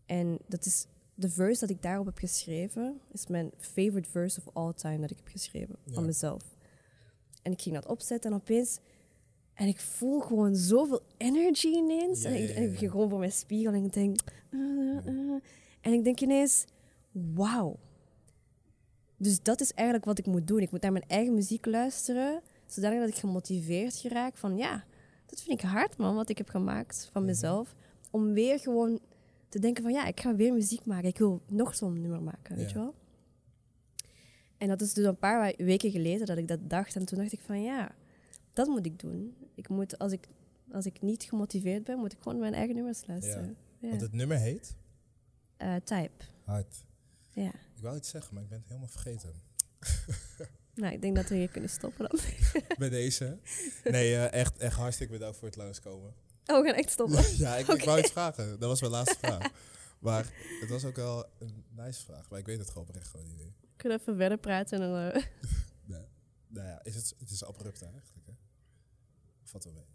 [0.05, 4.53] En dat is de verse dat ik daarop heb geschreven, is mijn favorite verse of
[4.55, 5.93] all time dat ik heb geschreven Ja.
[5.93, 6.43] van mezelf.
[7.41, 8.79] En ik ging dat opzetten en opeens,
[9.55, 12.21] en ik voel gewoon zoveel energy ineens.
[12.21, 15.41] Ja, en, ik, ja, en ik gewoon voor mijn spiegel en ik denk, uh, uh.
[15.81, 16.65] en ik denk ineens,
[17.11, 17.79] wauw.
[19.17, 20.59] Dus dat is eigenlijk wat ik moet doen.
[20.59, 24.83] Ik moet naar mijn eigen muziek luisteren, zodanig dat ik gemotiveerd geraak van, ja,
[25.25, 27.31] dat vind ik hard man, wat ik heb gemaakt van Mhm.
[27.31, 27.75] mezelf.
[28.11, 28.99] Om weer gewoon
[29.49, 31.07] te denken van ja, ik ga weer muziek maken.
[31.07, 32.93] Ik wil nog zo'n nummer maken, weet je wel?
[34.57, 36.95] En dat is dus een paar weken geleden dat ik dat dacht.
[36.95, 37.95] En toen dacht ik van ja,
[38.55, 39.35] dat moet ik doen.
[39.55, 40.27] Ik moet, als ik,
[40.71, 43.57] als ik niet gemotiveerd ben, moet ik gewoon mijn eigen nummers luisteren.
[43.79, 43.89] Ja.
[43.89, 44.75] Want het nummer heet?
[45.57, 46.85] Eh, type, Hard.
[47.29, 47.51] ja.
[47.75, 49.33] Ik wou iets zeggen, maar ik ben het helemaal vergeten.
[50.75, 52.19] Nou, ik denk dat we hier kunnen stoppen dan.
[52.77, 53.39] Bij deze.
[53.83, 56.13] Nee, eh, echt, echt hartstikke bedankt voor het langskomen.
[56.45, 57.23] Oh, we gaan echt stoppen.
[57.45, 58.59] ja, ik, ik wou iets vragen.
[58.59, 59.51] Dat was mijn laatste vraag.
[59.99, 62.29] Maar het was ook wel een nice vraag.
[62.29, 63.53] Maar ik weet het gewoon oprecht gewoon niet meer.
[63.61, 64.81] We kunnen even verder praten.
[64.81, 65.23] En, dan, eh,
[65.85, 66.05] Nee.
[66.47, 68.33] Nou ja, is het, het is abrupt eigenlijk, hè?
[69.45, 69.85] Valt wel mee.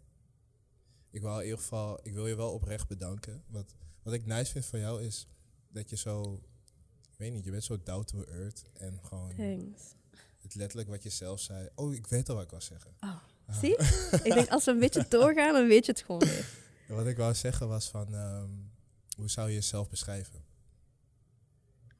[1.09, 3.43] Ik wil in ieder geval, ik wil je wel oprecht bedanken.
[3.47, 5.27] Wat, wat ik nice vind van jou is
[5.67, 6.41] dat je zo,
[7.11, 8.63] ik weet niet, je bent zo down to earth.
[8.73, 9.95] En gewoon thanks.
[10.41, 11.69] het letterlijk wat je zelf zei.
[11.75, 12.95] Oh, ik weet al wat ik wou zeggen.
[12.99, 13.77] Oh, zie?
[14.23, 16.49] ik denk als we een beetje doorgaan, dan weet je het gewoon weer.
[16.87, 18.49] Wat ik wou zeggen was van, ehm,
[19.15, 20.43] hoe zou je jezelf beschrijven?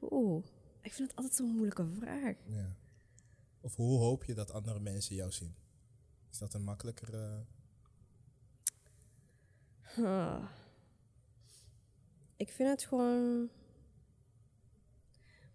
[0.00, 0.44] Oeh,
[0.80, 2.34] ik vind het altijd zo'n moeilijke vraag.
[2.46, 2.76] Ja.
[3.60, 5.54] Of hoe hoop je dat andere mensen jou zien?
[6.32, 7.44] Is dat een makkelijkere...
[9.94, 10.44] Huh.
[12.36, 13.48] Ik vind het gewoon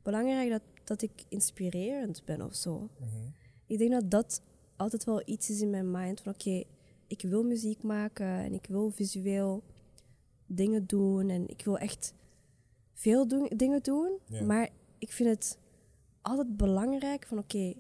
[0.02, 2.90] belangrijk dat, dat ik inspirerend ben of zo.
[3.00, 3.30] Mhm.
[3.66, 4.42] Ik denk dat dat
[4.76, 6.64] altijd wel iets is in mijn mind van oké,
[7.08, 9.64] ik wil muziek maken en ik wil visueel
[10.46, 12.14] dingen doen en ik wil echt
[12.94, 14.20] veel doen, dingen doen.
[14.46, 15.58] Maar ik vind het
[16.22, 17.74] altijd belangrijk van oké,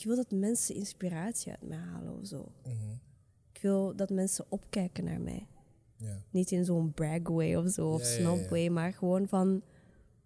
[0.00, 2.52] ik wil dat mensen inspiratie uit mij halen of zo.
[2.62, 2.92] Mhm.
[3.52, 5.46] Ik wil dat mensen opkijken naar mij.
[5.96, 6.22] Ja.
[6.30, 9.62] Niet in zo'n brag way of zo, of Ja, snob way, maar gewoon van,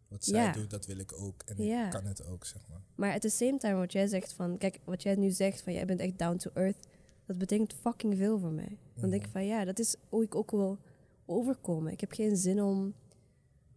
[0.09, 1.43] Wat zij doet, dat wil ik ook.
[1.43, 2.81] En ik kan het ook, zeg maar.
[2.95, 5.73] Maar at the same time, wat jij zegt van, kijk, wat jij nu zegt van,
[5.73, 6.87] jij bent echt down to earth,
[7.27, 8.79] dat betekent fucking veel voor mij.
[8.95, 10.79] Dan denk ik van, ja, dat is hoe ik ook wil
[11.27, 11.93] overkomen.
[11.93, 12.95] Ik heb geen zin om,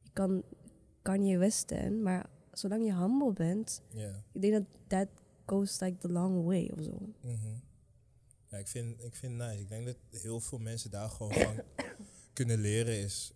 [0.03, 0.43] ik kan,
[1.01, 3.81] kan je Westen, maar zolang je humble bent,
[4.31, 5.07] ik denk dat that
[5.47, 7.13] goes like the long way of zo.
[7.21, 7.55] Mhm.
[8.49, 9.59] Ja, ik vind, ik vind nice.
[9.61, 11.61] Ik denk dat heel veel mensen daar gewoon van
[12.33, 13.31] kunnen leren is...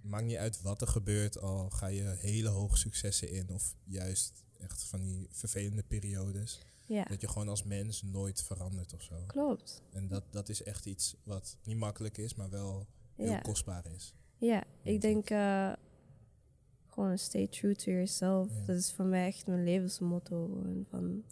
[0.00, 3.50] Maakt niet uit wat er gebeurt, al ga je hele hoge successen in...
[3.50, 6.58] of juist echt van die vervelende periodes.
[6.86, 9.24] Ja, Dat je gewoon als mens nooit verandert of zo.
[9.26, 9.82] klopt.
[9.92, 13.40] En dat, dat is echt iets wat niet makkelijk is, maar wel heel Ja.
[13.40, 14.14] kostbaar is.
[14.38, 15.30] Ja, ik denk
[16.92, 18.48] gewoon stay true to yourself.
[18.50, 18.64] Ja.
[18.66, 20.62] Dat is voor mij echt mijn levensmotto.
[20.64, 21.24] En van,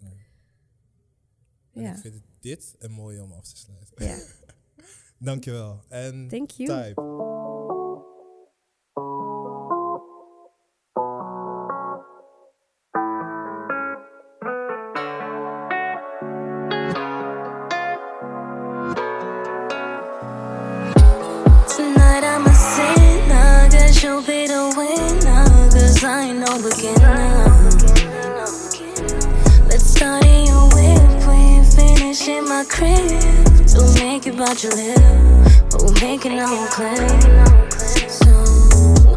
[1.73, 1.91] Ja.
[1.93, 4.05] Ik vind dit een mooie om af te sluiten.
[4.05, 4.17] ja.
[5.31, 5.83] Dankjewel.
[5.89, 6.83] En Thank you.
[6.83, 7.01] type.
[34.63, 34.97] It your lip,
[35.71, 37.07] but we'll make it now clear.
[38.09, 38.29] So,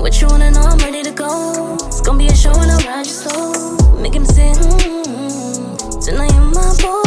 [0.00, 0.60] what you wanna know?
[0.60, 1.76] I'm ready to go.
[1.86, 3.76] It's gonna be a show and I'll ride you slow.
[4.00, 7.02] Make him say, mm Tonight you're my boo.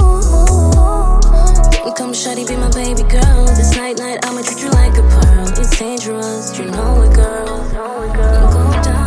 [1.95, 3.45] Come shawty, be my baby girl.
[3.55, 5.47] This night, night, I'ma treat you like a pearl.
[5.57, 7.57] It's dangerous, you know it, girl.
[7.71, 8.97] Down on ya.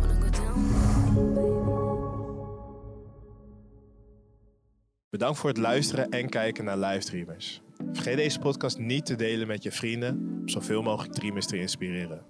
[0.00, 0.68] Wanna go down
[5.10, 7.60] Bedankt voor het luisteren en kijken naar livestreamers.
[7.98, 12.22] Vergeet deze podcast niet te delen met je vrienden om zoveel mogelijk dreamers te inspireren.